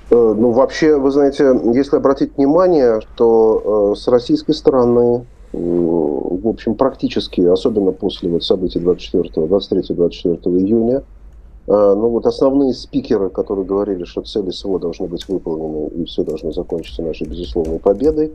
[0.10, 6.48] Э, ну, вообще, вы знаете, если обратить внимание, то э, с российской стороны, э, в
[6.48, 11.04] общем, практически, особенно после вот событий 24, 23-24 июня,
[11.68, 16.24] а, ну вот основные спикеры, которые говорили, что цели СВО должны быть выполнены и все
[16.24, 18.34] должно закончиться нашей безусловной победой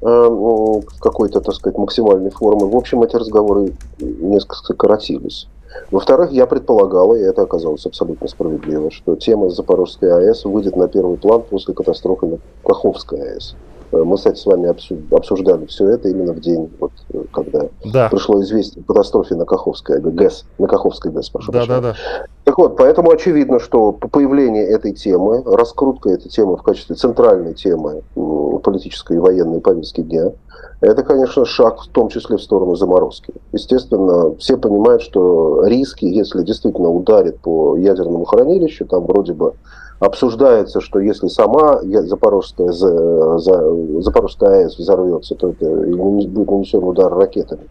[0.00, 2.64] какой-то, так сказать, максимальной форме.
[2.64, 5.46] В общем, эти разговоры несколько сократились.
[5.90, 11.16] Во-вторых, я предполагал, и это оказалось абсолютно справедливо, что тема Запорожской АЭС выйдет на первый
[11.16, 13.54] план после катастрофы на Каховской АЭС.
[13.92, 14.68] Мы, кстати, с вами
[15.14, 16.92] обсуждали все это именно в день, вот,
[17.32, 18.08] когда да.
[18.08, 20.44] пришло известие о катастрофе на Каховской ГЭС.
[20.58, 21.94] На Каховской ГЭС, прошу да, да, да.
[22.44, 27.54] Так вот, поэтому очевидно, что по появлению этой темы, раскрутка этой темы в качестве центральной
[27.54, 28.02] темы
[28.62, 30.32] политической и военной повестки дня,
[30.80, 33.34] это, конечно, шаг в том числе в сторону заморозки.
[33.52, 39.52] Естественно, все понимают, что риски, если действительно ударит по ядерному хранилищу, там вроде бы
[40.00, 47.68] обсуждается, что если сама Запорожская, Запорожская АЭС взорвется, то это будет нанесен удар ракетами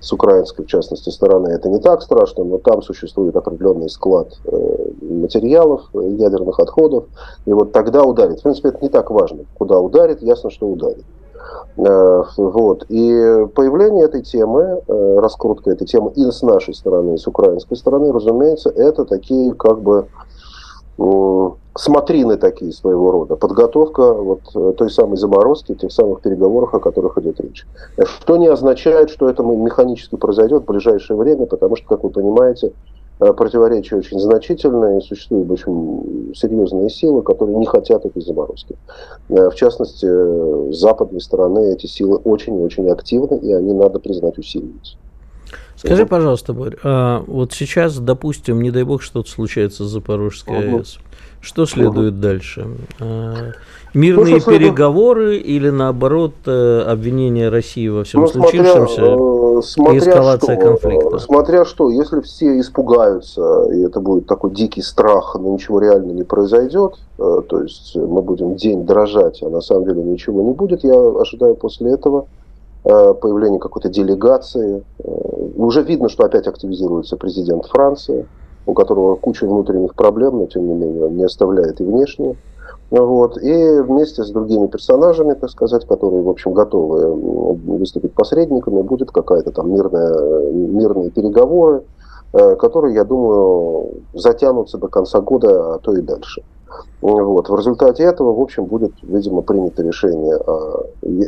[0.00, 1.48] с украинской, в частности, стороны.
[1.48, 7.04] Это не так страшно, но там существует определенный склад э, материалов, ядерных отходов,
[7.46, 8.40] и вот тогда ударит.
[8.40, 9.44] В принципе, это не так важно.
[9.56, 11.04] Куда ударит, ясно, что ударит.
[11.76, 12.84] Э, вот.
[12.88, 17.76] И появление этой темы, э, раскрутка этой темы и с нашей стороны, и с украинской
[17.76, 20.08] стороны, разумеется, это такие как бы
[21.74, 27.16] смотрины такие своего рода, подготовка вот э, той самой заморозки, тех самых переговоров, о которых
[27.18, 27.66] идет речь.
[28.04, 32.72] Что не означает, что это механически произойдет в ближайшее время, потому что, как вы понимаете,
[33.22, 38.76] Э, противоречия очень значительные, существуют очень серьезные силы, которые не хотят этой заморозки.
[39.28, 40.06] Э, в частности,
[40.72, 44.96] с западной стороны эти силы очень и очень активны, и они, надо признать, усиливаются.
[45.84, 50.76] Скажи, пожалуйста, Борь, а вот сейчас, допустим, не дай бог, что-то случается с Запорожской угу.
[50.78, 50.98] АЭС.
[51.40, 52.22] Что следует угу.
[52.22, 52.68] дальше?
[53.00, 53.50] А,
[53.92, 55.46] мирные ну, переговоры следует...
[55.46, 58.94] или наоборот э, обвинение России во всем ну, случившемся?
[58.94, 61.18] Смотря, смотря эскалация что, конфликта.
[61.18, 66.22] Смотря что, если все испугаются, и это будет такой дикий страх, но ничего реально не
[66.22, 70.84] произойдет, э, то есть мы будем день дрожать, а на самом деле ничего не будет,
[70.84, 72.26] я ожидаю после этого
[72.84, 74.84] э, появления какой-то делегации.
[74.98, 75.10] Э,
[75.56, 78.26] уже видно, что опять активизируется президент Франции,
[78.66, 82.36] у которого куча внутренних проблем, но тем не менее он не оставляет и внешние.
[82.90, 83.38] Вот.
[83.42, 87.14] И вместе с другими персонажами, так сказать, которые, в общем, готовы
[87.54, 91.84] выступить посредниками, будет какая-то там мирная, мирные переговоры,
[92.34, 96.42] э, которые, я думаю, затянутся до конца года, а то и дальше.
[97.02, 97.48] Вот.
[97.48, 100.36] В результате этого, в общем, будет, видимо, принято решение.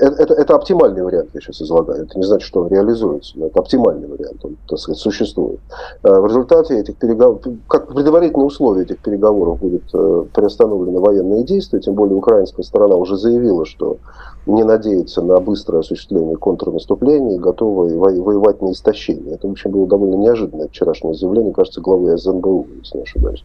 [0.00, 2.04] Это, это, это оптимальный вариант, я сейчас излагаю.
[2.04, 5.58] Это не значит, что он реализуется, но это оптимальный вариант, он, так сказать, существует.
[6.04, 11.80] А в результате этих переговоров, как предварительное условие этих переговоров будет э, приостановлены военные действия,
[11.80, 13.98] тем более украинская сторона уже заявила, что
[14.46, 19.34] не надеется на быстрое осуществление контрнаступления и готова воевать на истощение.
[19.34, 23.44] Это, в общем, было довольно неожиданное вчерашнее заявление, кажется, главы СНБУ, если не ошибаюсь.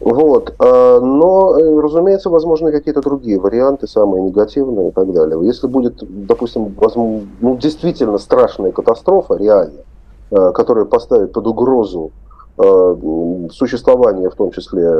[0.00, 0.54] Вот.
[0.58, 5.38] А, но, э, разумеется, возможны какие-то другие варианты, самые негативные и так далее.
[5.44, 9.80] Если будет, допустим, возможно, ну, действительно страшная катастрофа, реально,
[10.30, 12.12] э, которая поставит под угрозу
[12.56, 12.96] э,
[13.52, 14.90] существование, в том числе,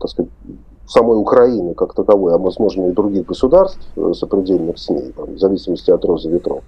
[0.00, 0.30] так сказать,
[0.86, 3.80] самой Украины как таковой, а возможно и других государств,
[4.14, 6.62] сопредельных с ней, там, в зависимости от розы ветров.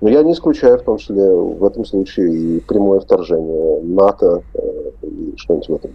[0.00, 4.42] Но я не исключаю в том числе в этом случае и прямое вторжение НАТО
[5.02, 5.90] и что-нибудь в этом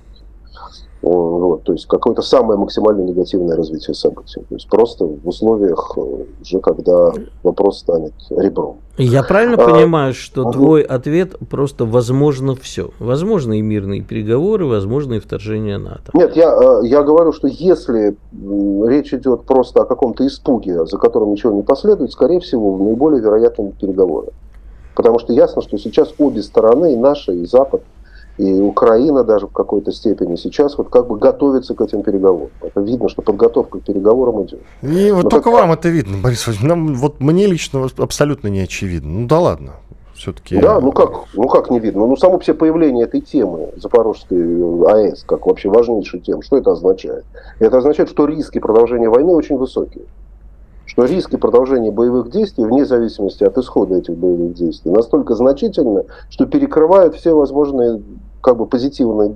[1.02, 4.42] вот, то есть какое-то самое максимально негативное развитие событий.
[4.50, 6.02] То есть просто в условиях э,
[6.42, 8.78] уже, когда вопрос станет ребром.
[8.98, 12.90] Я правильно а, понимаю, что а, твой ответ просто возможно все?
[13.00, 16.12] Возможно и мирные переговоры, возможно и вторжение НАТО.
[16.14, 18.18] Нет, я, э, я говорю, что если
[18.88, 23.72] речь идет просто о каком-то испуге, за которым ничего не последует, скорее всего, наиболее вероятны
[23.80, 24.30] переговоры.
[24.96, 27.84] Потому что ясно, что сейчас обе стороны, и наша, и Запад,
[28.38, 32.50] и Украина даже в какой-то степени сейчас вот как бы готовится к этим переговорам.
[32.62, 34.62] Это видно, что подготовка к переговорам идет.
[34.84, 35.60] И вот Но только как...
[35.60, 36.70] вам это видно, Борис Владимирович.
[36.70, 39.12] Нам, вот мне лично абсолютно не очевидно.
[39.12, 39.74] Ну да ладно.
[40.14, 40.60] Все-таки...
[40.60, 42.08] Да, ну как, ну как не видно?
[42.08, 47.24] Ну само все появление этой темы Запорожской АЭС, как вообще важнейшей темы, что это означает?
[47.60, 50.06] Это означает, что риски продолжения войны очень высокие
[50.88, 56.48] что риски продолжения боевых действий, вне зависимости от исхода этих боевых действий, настолько значительны, что
[56.48, 58.02] перекрывают все возможные
[58.42, 59.36] как бы позитивные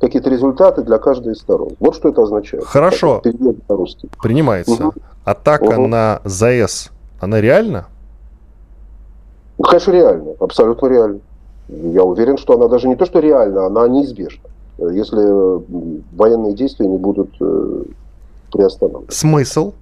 [0.00, 1.70] какие-то результаты для каждой из сторон.
[1.78, 2.64] Вот что это означает.
[2.64, 3.20] Хорошо.
[3.20, 4.88] Принимается.
[4.88, 4.94] Угу.
[5.24, 5.86] Атака угу.
[5.86, 7.86] на ЗАЭС, она реальна?
[9.58, 10.32] Ну, конечно, реально.
[10.40, 11.20] Абсолютно реально.
[11.68, 14.50] Я уверен, что она даже не то, что реальна, она неизбежна.
[14.78, 17.84] Если военные действия не будут э,
[18.50, 19.12] приостановлены.
[19.12, 19.72] Смысл?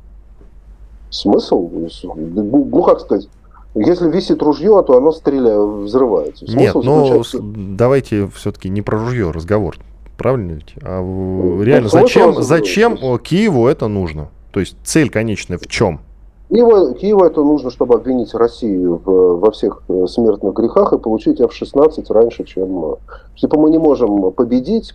[1.08, 1.68] Смысл?
[2.14, 3.28] Ну, как сказать,
[3.74, 6.46] если висит ружье, то оно стреляет, взрывается.
[6.46, 7.22] Смысл Нет, но
[7.76, 9.76] давайте все-таки не про ружье разговор.
[10.16, 10.74] Правильно ведь?
[10.82, 14.28] А ну, реально, ну, зачем, зачем Киеву это нужно?
[14.52, 16.00] То есть цель конечная в чем?
[16.50, 21.40] Киеву, Киеву это нужно, чтобы обвинить Россию в, во всех э, смертных грехах и получить
[21.40, 22.96] F-16 раньше, чем...
[23.36, 24.92] Типа мы не можем победить,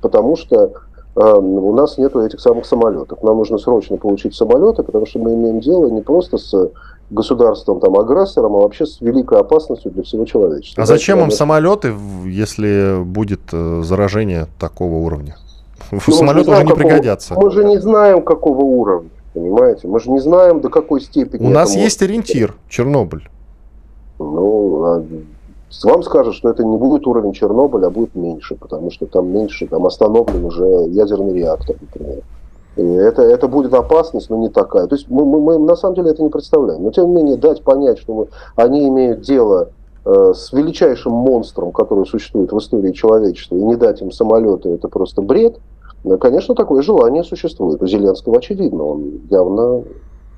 [0.00, 0.72] потому что
[1.14, 3.22] у нас нету этих самых самолетов.
[3.22, 6.70] Нам нужно срочно получить самолеты, потому что мы имеем дело не просто с
[7.10, 10.82] государством, там, агрессором, а вообще с великой опасностью для всего человечества.
[10.82, 11.94] А зачем им самолеты,
[12.24, 15.36] если будет э, заражение такого уровня?
[15.90, 17.34] Ну, Самолеты уже не какого, пригодятся.
[17.34, 19.88] Мы же не знаем, какого уровня, понимаете?
[19.88, 21.46] Мы же не знаем, до какой степени...
[21.46, 23.26] У нас есть ориентир, Чернобыль.
[24.18, 25.04] Ну, а
[25.84, 29.66] вам скажут, что это не будет уровень Чернобыля, а будет меньше, потому что там меньше,
[29.66, 32.22] там остановлен уже ядерный реактор, например.
[32.82, 34.86] Это, это будет опасность, но не такая.
[34.86, 36.82] То есть мы, мы, мы на самом деле это не представляем.
[36.82, 39.70] Но тем не менее дать понять, что мы, они имеют дело
[40.04, 44.88] э, с величайшим монстром, который существует в истории человечества, и не дать им самолеты, это
[44.88, 45.58] просто бред.
[46.20, 47.82] Конечно, такое желание существует.
[47.82, 49.82] У Зеленского очевидно, он явно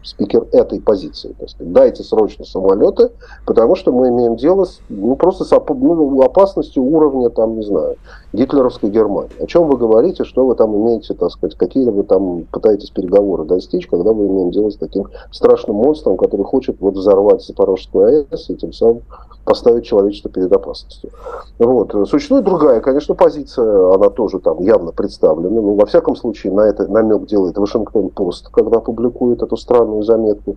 [0.03, 1.35] спикер этой позиции.
[1.39, 1.73] Так сказать.
[1.73, 3.11] Дайте срочно самолеты,
[3.45, 7.97] потому что мы имеем дело с, ну, просто с ну, опасностью уровня, там, не знаю,
[8.33, 9.43] гитлеровской Германии.
[9.43, 13.45] О чем вы говорите, что вы там имеете, так сказать, какие вы там пытаетесь переговоры
[13.45, 18.51] достичь, когда вы имеем дело с таким страшным монстром, который хочет вот взорвать Запорожскую АЭС
[18.51, 19.03] и тем самым
[19.45, 21.11] поставить человечество перед опасностью.
[21.59, 21.93] Вот.
[22.09, 25.49] Существует другая, конечно, позиция, она тоже там явно представлена.
[25.49, 30.57] Ну, во всяком случае, на это намек делает Вашингтон-Пост, когда публикует эту странную заметку,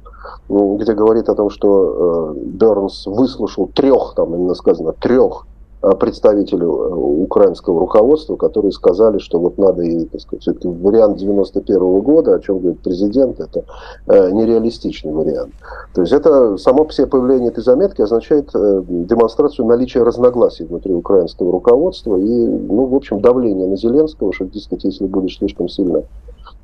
[0.50, 5.48] ну, где говорит о том, что э, Бернс выслушал трех, там именно сказано, трех
[5.84, 11.18] Э, представителей э, украинского руководства, которые сказали, что вот надо и, так сказать, все-таки вариант
[11.18, 13.66] 91 -го года, о чем говорит президент, это
[14.08, 15.52] э, нереалистичный вариант.
[15.94, 22.16] То есть это само себе появление этой заметки означает демонстрацию наличия разногласий внутри украинского руководства
[22.16, 26.04] и, ну, в общем, давление на Зеленского, что, дескать, если будешь слишком сильно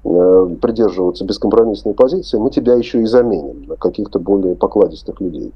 [0.02, 5.52] придерживаться бескомпромиссной позиции, мы тебя еще и заменим на каких-то более покладистых людей.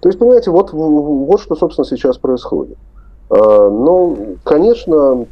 [0.00, 2.78] То есть, понимаете, вот, вот что, собственно, сейчас происходит.
[3.30, 3.36] А,
[3.70, 5.26] ну, конечно,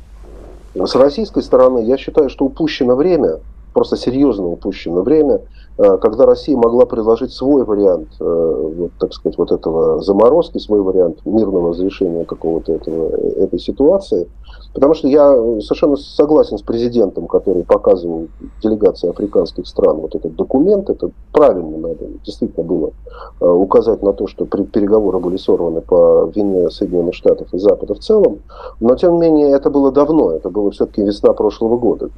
[0.74, 3.40] с российской стороны я считаю, что упущено время,
[3.72, 5.40] просто серьезно упущено время,
[5.78, 10.82] а, когда Россия могла предложить свой вариант, э, вот, так сказать, вот этого заморозки, свой
[10.82, 14.28] вариант мирного разрешения какого-то этого, этой ситуации.
[14.74, 18.28] Потому что я совершенно согласен с президентом, который показывал
[18.62, 20.88] делегации африканских стран вот этот документ.
[20.88, 22.92] Это правильно надо действительно было
[23.40, 27.98] э, указать на то, что переговоры были сорваны по вине Соединенных Штатов и Запада в
[27.98, 28.38] целом.
[28.80, 30.32] Но, тем не менее, это было давно.
[30.32, 32.08] Это было все-таки весна прошлого года.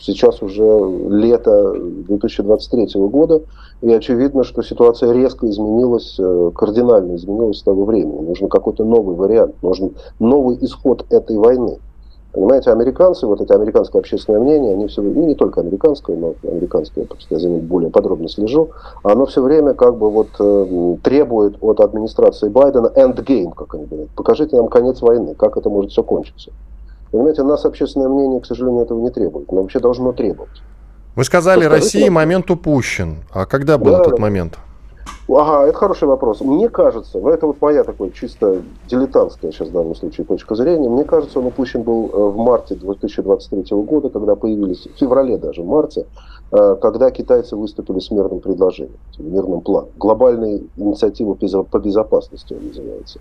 [0.00, 0.62] Сейчас уже
[1.10, 1.74] лето
[2.08, 3.42] 2023 года,
[3.80, 8.20] и очевидно, что ситуация резко изменилась, э, кардинально изменилась с того времени.
[8.20, 11.78] Нужен какой-то новый вариант, нужен новый исход этой войны.
[12.32, 17.04] Понимаете, американцы, вот это американское общественное мнение, они все, ну не только американское, но американское,
[17.04, 18.70] потому я за ним более подробно слежу,
[19.02, 24.08] оно все время как бы вот э, требует от администрации Байдена endgame, как они говорят.
[24.16, 26.52] Покажите нам конец войны, как это может все кончиться.
[27.10, 30.62] Понимаете, нас общественное мнение, к сожалению, этого не требует, но вообще должно требовать.
[31.14, 33.18] Вы сказали, России момент упущен.
[33.32, 34.58] А когда был да, этот момент?
[35.28, 36.40] Ага, это хороший вопрос.
[36.40, 40.88] Мне кажется, ну это вот моя такой чисто дилетантская сейчас в данном случае точка зрения,
[40.88, 45.62] мне кажется, он упущен был э, в марте 2023 года, когда появились, в феврале даже,
[45.62, 46.06] в марте,
[46.50, 49.90] э, когда китайцы выступили с мирным предложением, мирным планом.
[49.98, 53.20] Глобальная инициатива по безопасности он называется.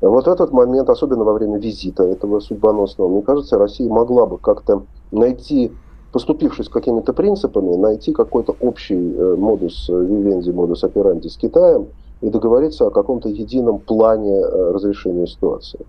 [0.00, 4.82] Вот этот момент, особенно во время визита этого судьбоносного, мне кажется, Россия могла бы как-то
[5.12, 5.72] найти
[6.16, 11.88] поступившись какими-то принципами, найти какой-то общий э, модус вивенди, модус операнди с Китаем
[12.22, 15.80] и договориться о каком-то едином плане э, разрешения ситуации.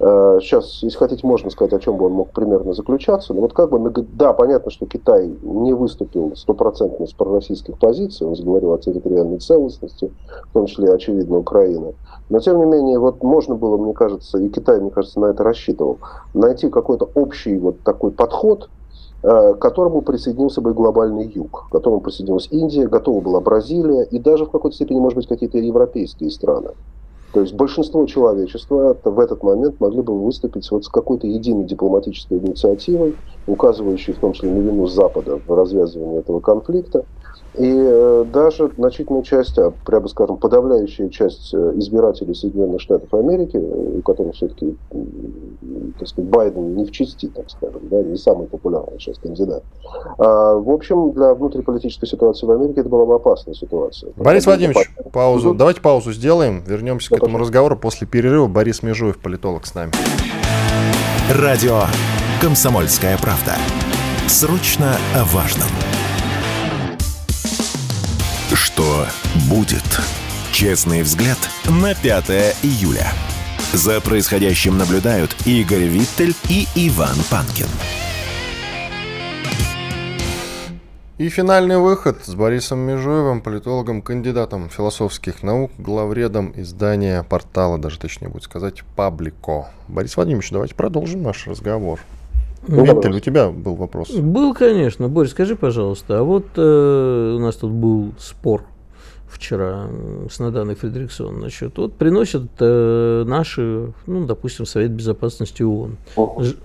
[0.00, 3.32] Э, сейчас, если хотите, можно сказать, о чем бы он мог примерно заключаться.
[3.32, 8.36] Но вот как бы, да, понятно, что Китай не выступил стопроцентно с пророссийских позиций, он
[8.36, 10.12] заговорил о территориальной целостности,
[10.50, 11.94] в том числе, очевидно, Украины.
[12.28, 15.42] Но, тем не менее, вот можно было, мне кажется, и Китай, мне кажется, на это
[15.42, 16.00] рассчитывал,
[16.34, 18.83] найти какой-то общий вот такой подход, Э,
[19.24, 24.44] к которому присоединился бы глобальный юг, к которому присоединилась Индия, готова была Бразилия и даже
[24.44, 26.72] в какой-то степени, может быть, какие-то европейские страны.
[27.32, 32.38] То есть большинство человечества в этот момент могли бы выступить вот с какой-то единой дипломатической
[32.38, 37.06] инициативой, указывающей в том числе на вину Запада в развязывании этого конфликта,
[37.56, 43.56] и э, даже значительная часть, а прямо скажем, подавляющая часть э, избирателей Соединенных Штатов Америки,
[43.56, 44.76] у которых все-таки,
[45.98, 49.62] так сказать, Байден не в чести, так скажем, да, не самый популярный сейчас кандидат.
[50.18, 54.12] А, в общем, для внутриполитической ситуации в Америке это была бы опасная ситуация.
[54.16, 55.10] Борис Владимирович, по...
[55.10, 55.50] паузу.
[55.50, 55.58] Угу.
[55.58, 56.64] Давайте паузу сделаем.
[56.66, 58.48] Вернемся да, к этому разговору после перерыва.
[58.48, 59.92] Борис Межуев, политолог, с нами.
[61.30, 61.82] Радио
[62.40, 63.52] «Комсомольская правда».
[64.26, 65.68] Срочно о важном.
[68.54, 69.06] Что
[69.50, 69.82] будет?
[70.52, 71.38] Честный взгляд
[71.82, 72.30] на 5
[72.62, 73.12] июля.
[73.72, 77.66] За происходящим наблюдают Игорь Виттель и Иван Панкин.
[81.18, 88.28] И финальный выход с Борисом Межуевым, политологом, кандидатом философских наук, главредом издания портала, даже точнее
[88.28, 89.66] будет сказать, Паблико.
[89.88, 91.98] Борис Владимирович, давайте продолжим наш разговор.
[92.66, 94.10] Ну, Виттель, у тебя был вопрос.
[94.10, 95.08] Был, конечно.
[95.08, 98.64] Борис, скажи, пожалуйста, а вот э, у нас тут был спор
[99.34, 99.88] вчера
[100.30, 101.76] с Наданой Фредериксон насчет.
[101.76, 105.96] Вот приносят э, наши, ну, допустим, Совет Безопасности ООН,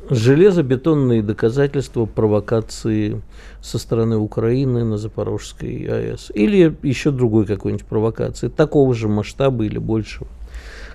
[0.10, 3.22] железобетонные доказательства провокации
[3.62, 6.32] со стороны Украины на Запорожской АЭС.
[6.34, 10.28] Или еще другой какой-нибудь провокации, такого же масштаба или большего.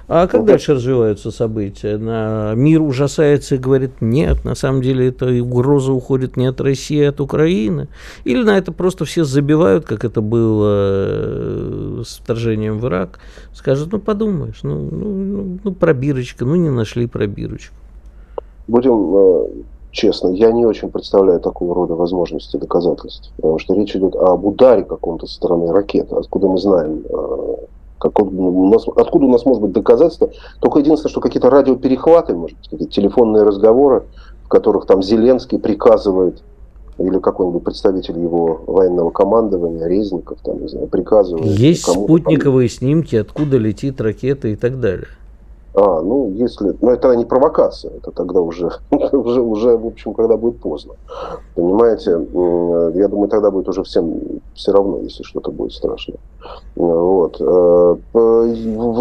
[0.06, 1.96] А как дальше развиваются события?
[1.96, 7.02] На мир ужасается и говорит, нет, на самом деле эта угроза уходит не от России,
[7.02, 7.88] а от Украины.
[8.24, 13.18] Или на это просто все забивают, как это было э, с вторжением в Ирак.
[13.54, 17.74] Скажут, ну подумаешь, ну, ну, ну, ну пробирочка, ну не нашли пробирочку.
[18.68, 19.46] Будем э,
[19.90, 23.32] честно, я не очень представляю такого рода возможности доказательств.
[23.36, 26.14] Потому что речь идет об ударе каком-то со стороны ракеты.
[26.14, 27.04] Откуда мы знаем,
[28.04, 30.30] э, как у нас, откуда у нас может быть доказательство?
[30.60, 34.04] Только единственное, что какие-то радиоперехваты, может быть, какие-то телефонные разговоры,
[34.44, 36.42] в которых там Зеленский приказывает
[36.98, 41.44] или какой-нибудь представитель его военного командования, Резников, там, не знаю, приказывает.
[41.44, 42.78] Есть спутниковые там...
[42.78, 45.08] снимки, откуда летит ракета и так далее.
[45.74, 46.72] А, ну, если...
[46.80, 50.94] Ну, это не провокация, это тогда уже, уже, уже, в общем, когда будет поздно.
[51.56, 52.10] Понимаете,
[52.98, 54.20] я думаю, тогда будет уже всем
[54.54, 56.14] все равно, если что-то будет страшно.
[56.76, 57.40] Вот.
[57.40, 58.44] Э, то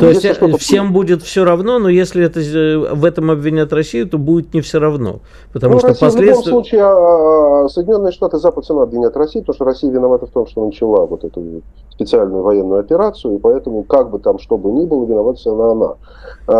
[0.01, 4.09] если есть э, всем будет все равно, но если это, э, в этом обвинят Россию,
[4.09, 5.19] то будет не все равно.
[5.51, 6.41] Потому ну, что Россия, последствия...
[6.41, 10.25] в любом случае, а, а, Соединенные Штаты все равно обвинят Россию, потому что Россия виновата
[10.25, 11.61] в том, что начала вот эту
[11.91, 15.95] специальную военную операцию, и поэтому, как бы там что бы ни было, виновата равно она.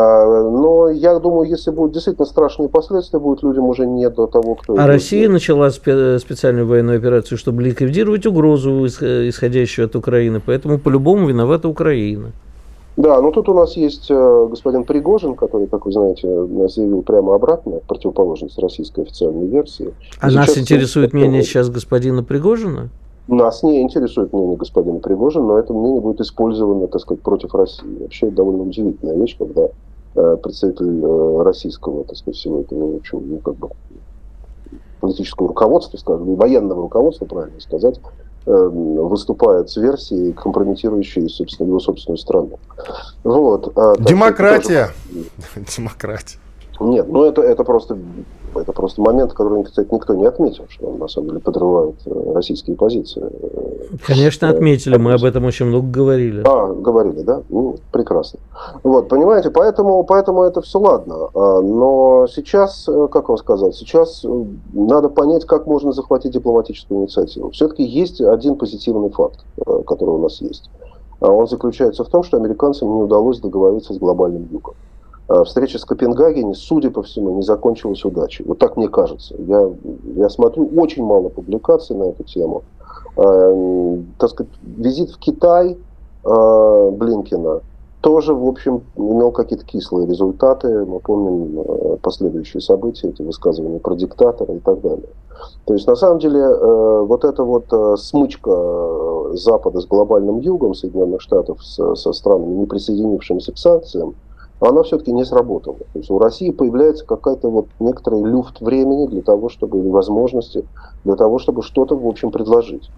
[0.04, 4.76] Но я думаю, если будут действительно страшные последствия, будут людям уже не до того, кто...
[4.78, 5.34] А Россия делает.
[5.34, 10.42] начала специальную военную операцию, чтобы ликвидировать угрозу, исходящую от Украины.
[10.46, 12.32] Поэтому по-любому виновата Украина.
[12.96, 16.28] Да, но тут у нас есть э, господин Пригожин, который, как вы знаете,
[16.68, 19.94] заявил прямо обратно, противоположность российской официальной версии.
[20.20, 22.90] А сейчас нас интересует мнение сейчас господина Пригожина?
[23.28, 27.98] Нас не интересует мнение господина Пригожина, но это мнение будет использовано, так сказать, против России.
[28.02, 29.72] Вообще это довольно удивительная вещь, когда э,
[30.14, 33.70] представитель э, российского, так сказать, всего этого, общем, ну, как бы
[35.00, 38.00] политического руководства, скажем, военного руководства, правильно сказать,
[38.46, 42.60] э, выступает с версией, компрометирующей, собственно, его собственную страну.
[43.24, 43.72] Вот.
[43.76, 44.92] А, Демократия.
[45.12, 45.66] Тоже...
[45.78, 46.38] Демократия.
[46.80, 47.98] Нет, ну это, это просто
[48.58, 52.32] это просто момент, который, кстати, никто не отметил, что он на самом деле подрывает э,
[52.34, 53.24] российские позиции.
[54.06, 56.44] Конечно, отметили, мы об этом очень много говорили.
[56.46, 57.42] А, говорили, да?
[57.50, 58.40] Ну, прекрасно.
[58.84, 61.30] Вот, понимаете, поэтому, поэтому это все ладно.
[61.34, 67.02] А, но сейчас, э, как вам сказать, сейчас э, надо понять, как можно захватить дипломатическую
[67.02, 67.52] инициативу.
[67.52, 69.40] Все-таки есть один позитивный факт,
[69.86, 70.70] который у нас есть.
[71.20, 74.76] А он заключается в том, что американцам не удалось договориться с глобальным югом.
[75.28, 78.46] А встреча с Копенгагене, судя по всему, не закончилась удачей.
[78.46, 79.36] Вот так мне кажется.
[79.38, 79.70] Я,
[80.16, 82.64] я смотрю очень мало публикаций на эту тему.
[83.18, 85.78] Э, так сказать, визит в Китай
[86.26, 87.62] э, Блинкина
[88.02, 90.86] тоже, в общем, имел какие-то кислые результаты.
[90.86, 95.08] Мы помним последующие события, эти высказывания про диктатора и так далее.
[95.66, 100.40] То есть, на самом деле, э, вот эта вот э, смычка э, Запада с глобальным
[100.40, 104.16] югом Соединенных Штатов со, со странами, не присоединившимися к санкциям,
[104.70, 105.78] она все-таки не сработала.
[105.78, 110.66] То есть у России появляется какая-то вот некоторый люфт времени для того, чтобы, или возможности
[111.04, 112.90] для того, чтобы что-то, в общем, предложить.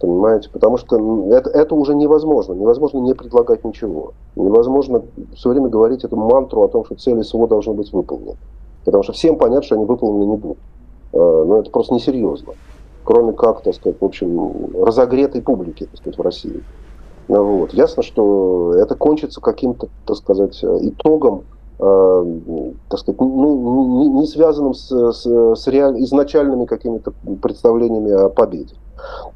[0.00, 0.50] Понимаете?
[0.50, 2.54] Потому что это, это уже невозможно.
[2.54, 4.12] Невозможно не предлагать ничего.
[4.34, 5.02] Невозможно
[5.34, 8.36] все время говорить эту мантру о том, что цели СВО должны быть выполнены.
[8.84, 10.58] Потому что всем понятно, что они выполнены не будут.
[11.12, 12.54] Э, но это просто несерьезно.
[13.04, 16.62] Кроме как, так сказать, в общем, разогретой публики, так сказать, в России.
[17.28, 17.72] Вот.
[17.72, 21.44] Ясно, что это кончится каким-то, так сказать, итогом,
[21.78, 22.40] э,
[22.88, 26.02] так сказать, ну, не, не связанным с, с, с реаль...
[26.02, 28.74] изначальными какими-то представлениями о победе.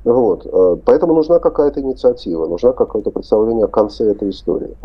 [0.05, 0.47] Вот.
[0.47, 4.77] Э, поэтому нужна какая-то инициатива, нужна какое-то представление о конце этой истории.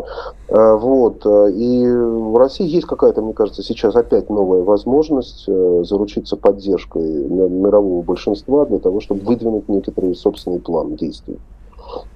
[0.48, 1.24] Э, вот.
[1.26, 8.02] И в России есть какая-то, мне кажется, сейчас опять новая возможность э, заручиться поддержкой мирового
[8.02, 11.38] большинства для того, чтобы выдвинуть некоторый собственный план действий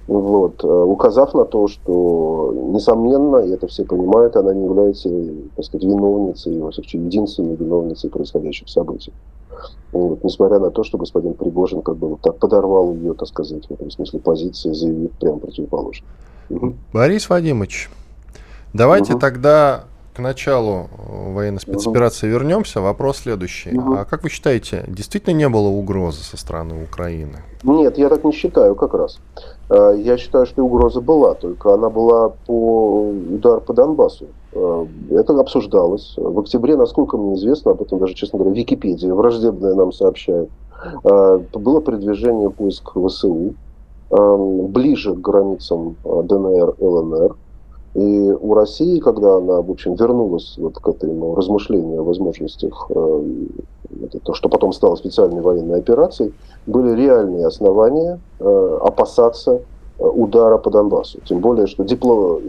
[0.07, 5.09] вот, э, указав на то, что, несомненно, и это все понимают, она не является,
[5.55, 9.13] так сказать, виновницей, во всяком единственной виновницей происходящих событий.
[9.91, 13.65] Вот, несмотря на то, что господин Пригожин как бы вот так подорвал ее, так сказать,
[13.67, 16.07] в этом смысле позиции, заявив прямо противоположно.
[16.93, 17.89] Борис Вадимович,
[18.73, 19.19] давайте угу.
[19.19, 19.83] тогда
[20.17, 22.39] к началу э, военной спецоперации угу.
[22.39, 22.81] вернемся.
[22.81, 23.77] Вопрос следующий.
[23.77, 23.93] Угу.
[23.93, 27.43] А как вы считаете, действительно не было угрозы со стороны Украины?
[27.63, 29.19] Нет, я так не считаю как раз.
[29.69, 34.25] Э, я считаю, что угроза была, только она была по удар по Донбассу.
[34.53, 36.15] Э, это обсуждалось.
[36.17, 40.49] В октябре, насколько мне известно, об этом даже, честно говоря, Википедия враждебная нам сообщает,
[41.03, 43.55] было продвижение войск ВСУ
[44.09, 47.35] ближе к границам ДНР, ЛНР.
[47.97, 53.23] И у России, когда она, в общем, вернулась вот к этому размышлению о возможностях, э,
[54.03, 56.31] это то, что потом стало специальной военной операцией,
[56.67, 59.61] были реальные основания э, опасаться
[59.97, 61.21] э, удара по Донбассу.
[61.25, 62.39] Тем более, что дипло...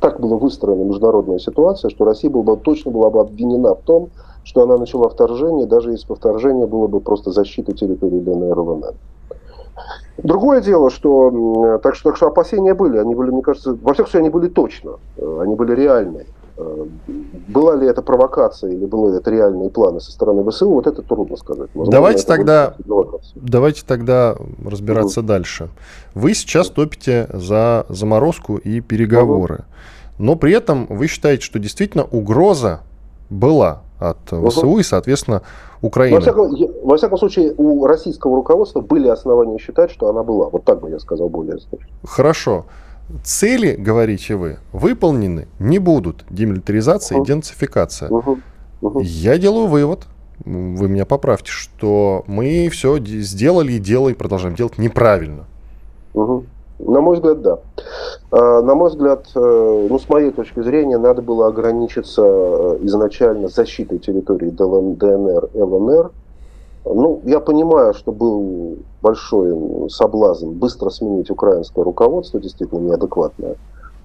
[0.00, 4.08] так была выстроена международная ситуация, что Россия была бы, точно была бы обвинена в том,
[4.42, 8.60] что она начала вторжение, даже если бы вторжение было бы просто защитой территории ДНР и
[8.60, 8.94] ЛНР.
[10.18, 14.10] Другое дело, что так, что так что опасения были, они были, мне кажется, во всяком
[14.10, 16.26] случае, они были точно, э, они были реальные.
[16.58, 16.86] Э,
[17.48, 21.02] была ли это провокация или были ли это реальные планы со стороны ВСУ, вот это
[21.02, 21.68] трудно сказать.
[21.74, 22.74] Возможно, давайте тогда,
[23.34, 25.28] давайте тогда разбираться угу.
[25.28, 25.68] дальше.
[26.14, 29.64] Вы сейчас топите за заморозку и переговоры, угу.
[30.24, 32.80] но при этом вы считаете, что действительно угроза
[33.28, 34.78] была от ВСУ угу.
[34.78, 35.42] и, соответственно,
[35.80, 36.16] Украины.
[36.16, 40.48] Во всяком, во всяком случае, у российского руководства были основания считать, что она была.
[40.48, 41.86] Вот так бы я сказал более точно.
[42.04, 42.66] Хорошо.
[43.22, 46.24] Цели, говорите вы, выполнены не будут.
[46.30, 47.24] Демилитаризация угу.
[47.24, 48.08] и денацификация.
[48.08, 48.38] Угу.
[48.80, 49.00] Угу.
[49.00, 50.06] Я делаю вывод,
[50.44, 55.44] вы меня поправьте, что мы все сделали и делаем, продолжаем делать неправильно.
[56.14, 56.44] Угу.
[56.78, 57.58] На мой взгляд, да.
[58.30, 63.48] А, на мой взгляд, э, ну, с моей точки зрения, надо было ограничиться э, изначально
[63.48, 66.10] защитой территории ДНР, ЛНР.
[66.84, 73.56] Ну, я понимаю, что был большой соблазн быстро сменить украинское руководство, действительно неадекватное,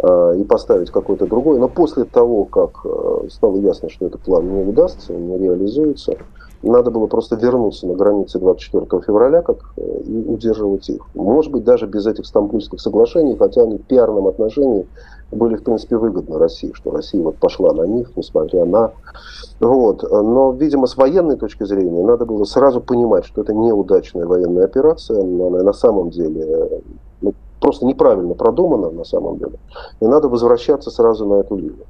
[0.02, 1.60] а, и поставить какое-то другое.
[1.60, 6.16] Но после того, как э, стало ясно, что этот план не удастся, не реализуется,
[6.64, 11.02] надо было просто вернуться на границы 24 февраля как, э, и удерживать их.
[11.16, 14.88] Может быть, даже без этих стамбульских соглашений, хотя они в пиарном отношении
[15.32, 18.92] были, в принципе, выгодны России, что Россия вот пошла на них, несмотря на...
[19.60, 20.04] Вот.
[20.04, 25.22] Но, видимо, с военной точки зрения надо было сразу понимать, что это неудачная военная операция,
[25.22, 26.80] она на самом деле э,
[27.62, 29.60] просто неправильно продумано на самом деле.
[30.02, 31.86] И надо возвращаться сразу на эту линию.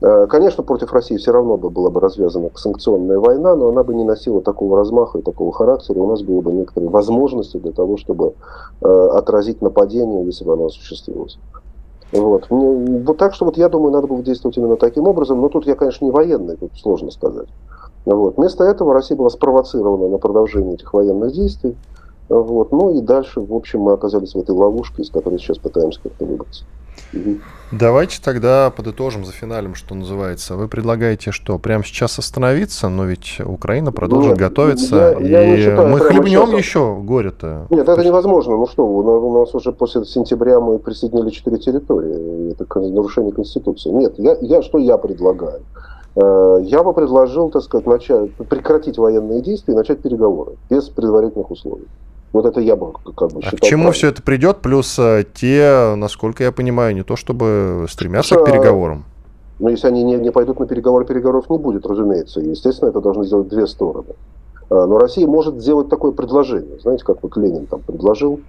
[0.00, 3.94] Э, конечно, против России все равно бы была бы развязана санкционная война, но она бы
[3.94, 5.98] не носила такого размаха и такого характера.
[5.98, 8.34] У нас было бы некоторые возможности для того, чтобы
[8.80, 11.38] э, отразить нападение, если бы оно осуществилось.
[12.12, 12.46] Вот.
[12.48, 15.40] вот так что вот я думаю, надо было действовать именно таким образом.
[15.42, 17.48] Но тут я, конечно, не военный, тут сложно сказать.
[18.06, 18.36] Вот.
[18.36, 21.76] Вместо этого Россия была спровоцирована на продолжение этих военных действий.
[22.28, 22.72] Вот.
[22.72, 26.24] Ну и дальше, в общем, мы оказались в этой ловушке, из которой сейчас пытаемся как-то
[26.24, 26.64] выбраться.
[27.12, 27.36] Угу.
[27.72, 30.56] Давайте тогда подытожим за финалем, что называется.
[30.56, 35.58] Вы предлагаете что, прямо сейчас остановиться, но ведь Украина продолжит Нет, готовиться, я, я и
[35.58, 36.58] считаю, мы хлебнем сейчас...
[36.58, 37.66] еще горе-то.
[37.70, 38.56] Нет, это невозможно.
[38.56, 42.52] Ну что, у нас уже после сентября мы присоединили четыре территории.
[42.52, 43.90] Это нарушение Конституции.
[43.90, 45.60] Нет, я, я, что я предлагаю?
[46.16, 51.50] Э, я бы предложил, так сказать, начать, прекратить военные действия и начать переговоры без предварительных
[51.50, 51.86] условий.
[52.32, 53.54] Вот это я бы как бы считал.
[53.54, 53.92] А к чему правильно.
[53.92, 54.58] все это придет?
[54.58, 59.04] Плюс э, те, насколько я понимаю, не то чтобы стремятся Потому к переговорам.
[59.58, 62.40] Но если они не, не пойдут на переговоры, переговоров не будет, разумеется.
[62.40, 64.14] Естественно, это должны сделать две стороны.
[64.70, 66.78] А, но Россия может сделать такое предложение.
[66.80, 68.40] Знаете, как вот Ленин там предложил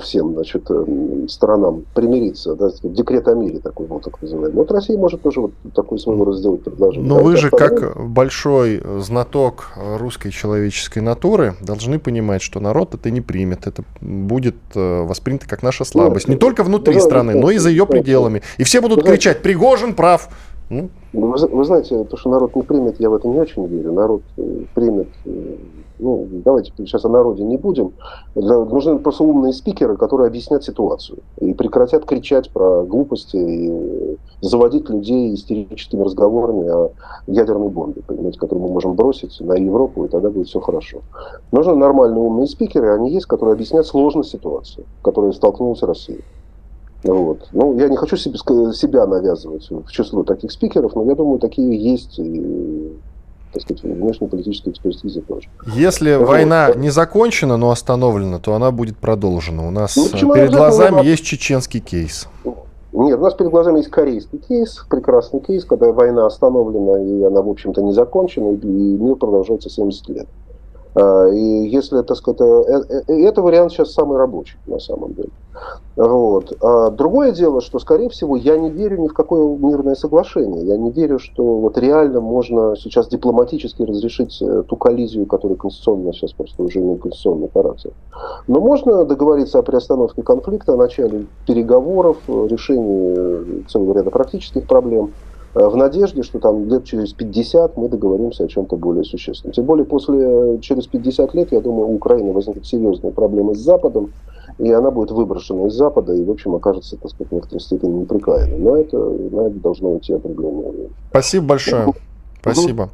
[0.00, 4.52] всем значит, э, сторонам примириться, да, декрет о мире такой был так называемый.
[4.52, 7.08] Вот Россия может тоже вот такой своего рода сделать предложение.
[7.08, 13.10] Но а вы же, как большой знаток русской человеческой натуры, должны понимать, что народ это
[13.10, 16.28] не примет, это будет э, воспринято как наша слабость.
[16.28, 18.42] Нет, не только внутри да, страны, да, но и за ее да, пределами.
[18.58, 20.28] И все будут кричать, Пригожин прав.
[20.70, 20.88] Ну.
[21.12, 23.92] Вы, вы знаете, то, что народ не примет, я в это не очень верю.
[23.92, 24.22] Народ
[24.74, 25.08] примет
[26.00, 27.92] ну, давайте сейчас о народе не будем.
[28.34, 35.34] Нужны просто умные спикеры, которые объяснят ситуацию и прекратят кричать про глупости и заводить людей
[35.34, 36.90] истерическими разговорами о
[37.26, 41.00] ядерной бомбе, понимаете, которую мы можем бросить на Европу, и тогда будет все хорошо.
[41.52, 46.20] Нужны нормальные умные спикеры, они есть, которые объяснят сложность ситуации, которой столкнулась Россия.
[47.04, 47.48] Вот.
[47.52, 48.36] Ну, я не хочу себе,
[48.72, 52.18] себя навязывать в число таких спикеров, но я думаю, такие есть.
[52.18, 52.92] И
[53.52, 55.48] так сказать, внешнеполитической экспертизе тоже.
[55.74, 56.28] Если вот.
[56.28, 59.66] война не закончена, но остановлена, то она будет продолжена.
[59.66, 62.28] У нас ну, перед глазами есть чеченский кейс.
[62.92, 67.40] Нет, у нас перед глазами есть корейский кейс, прекрасный кейс, когда война остановлена, и она,
[67.40, 70.28] в общем-то, не закончена, и мир продолжается 70 лет.
[70.94, 75.14] А, и если, так сказать, это, э, э, это вариант сейчас самый рабочий, на самом
[75.14, 75.30] деле.
[75.96, 76.56] Вот.
[76.62, 80.64] А другое дело, что, скорее всего, я не верю ни в какое мирное соглашение.
[80.64, 86.12] Я не верю, что вот реально можно сейчас дипломатически разрешить э, ту коллизию, которая конституционно
[86.12, 87.92] сейчас просто уже не конституционный характер.
[88.46, 95.12] Но можно договориться о приостановке конфликта, о начале переговоров, решении целого ряда практических проблем
[95.54, 99.52] в надежде, что там лет через 50 мы договоримся о чем-то более существенном.
[99.52, 104.12] Тем более после через 50 лет, я думаю, у Украины возникнут серьезные проблемы с Западом,
[104.58, 108.00] и она будет выброшена из Запада и, в общем, окажется, так сказать, в некоторой степени
[108.00, 108.58] неприкаянной.
[108.58, 110.90] Но это, на это должно уйти определенное время.
[111.10, 111.92] Спасибо большое.
[112.40, 112.88] Спасибо.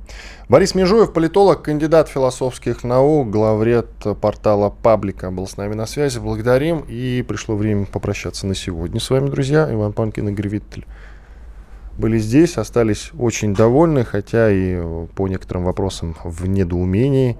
[0.48, 3.86] Борис Межуев, политолог, кандидат философских наук, главред
[4.20, 6.18] портала Паблика был с нами на связи.
[6.18, 6.84] Благодарим.
[6.88, 9.72] И пришло время попрощаться на сегодня с вами, друзья.
[9.72, 10.84] Иван Панкин и Игорь Виттель
[11.98, 14.80] были здесь, остались очень довольны, хотя и
[15.14, 17.38] по некоторым вопросам в недоумении.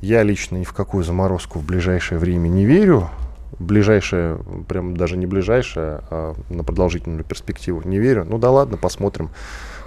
[0.00, 3.10] Я лично ни в какую заморозку в ближайшее время не верю
[3.58, 4.38] ближайшее,
[4.68, 8.24] прям даже не ближайшее, а на продолжительную перспективу не верю.
[8.28, 9.30] Ну да ладно, посмотрим.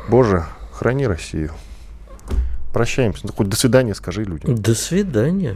[0.09, 1.51] Боже, храни Россию.
[2.73, 3.27] Прощаемся.
[3.27, 4.55] Ну, хоть до свидания скажи людям.
[4.55, 5.55] До свидания.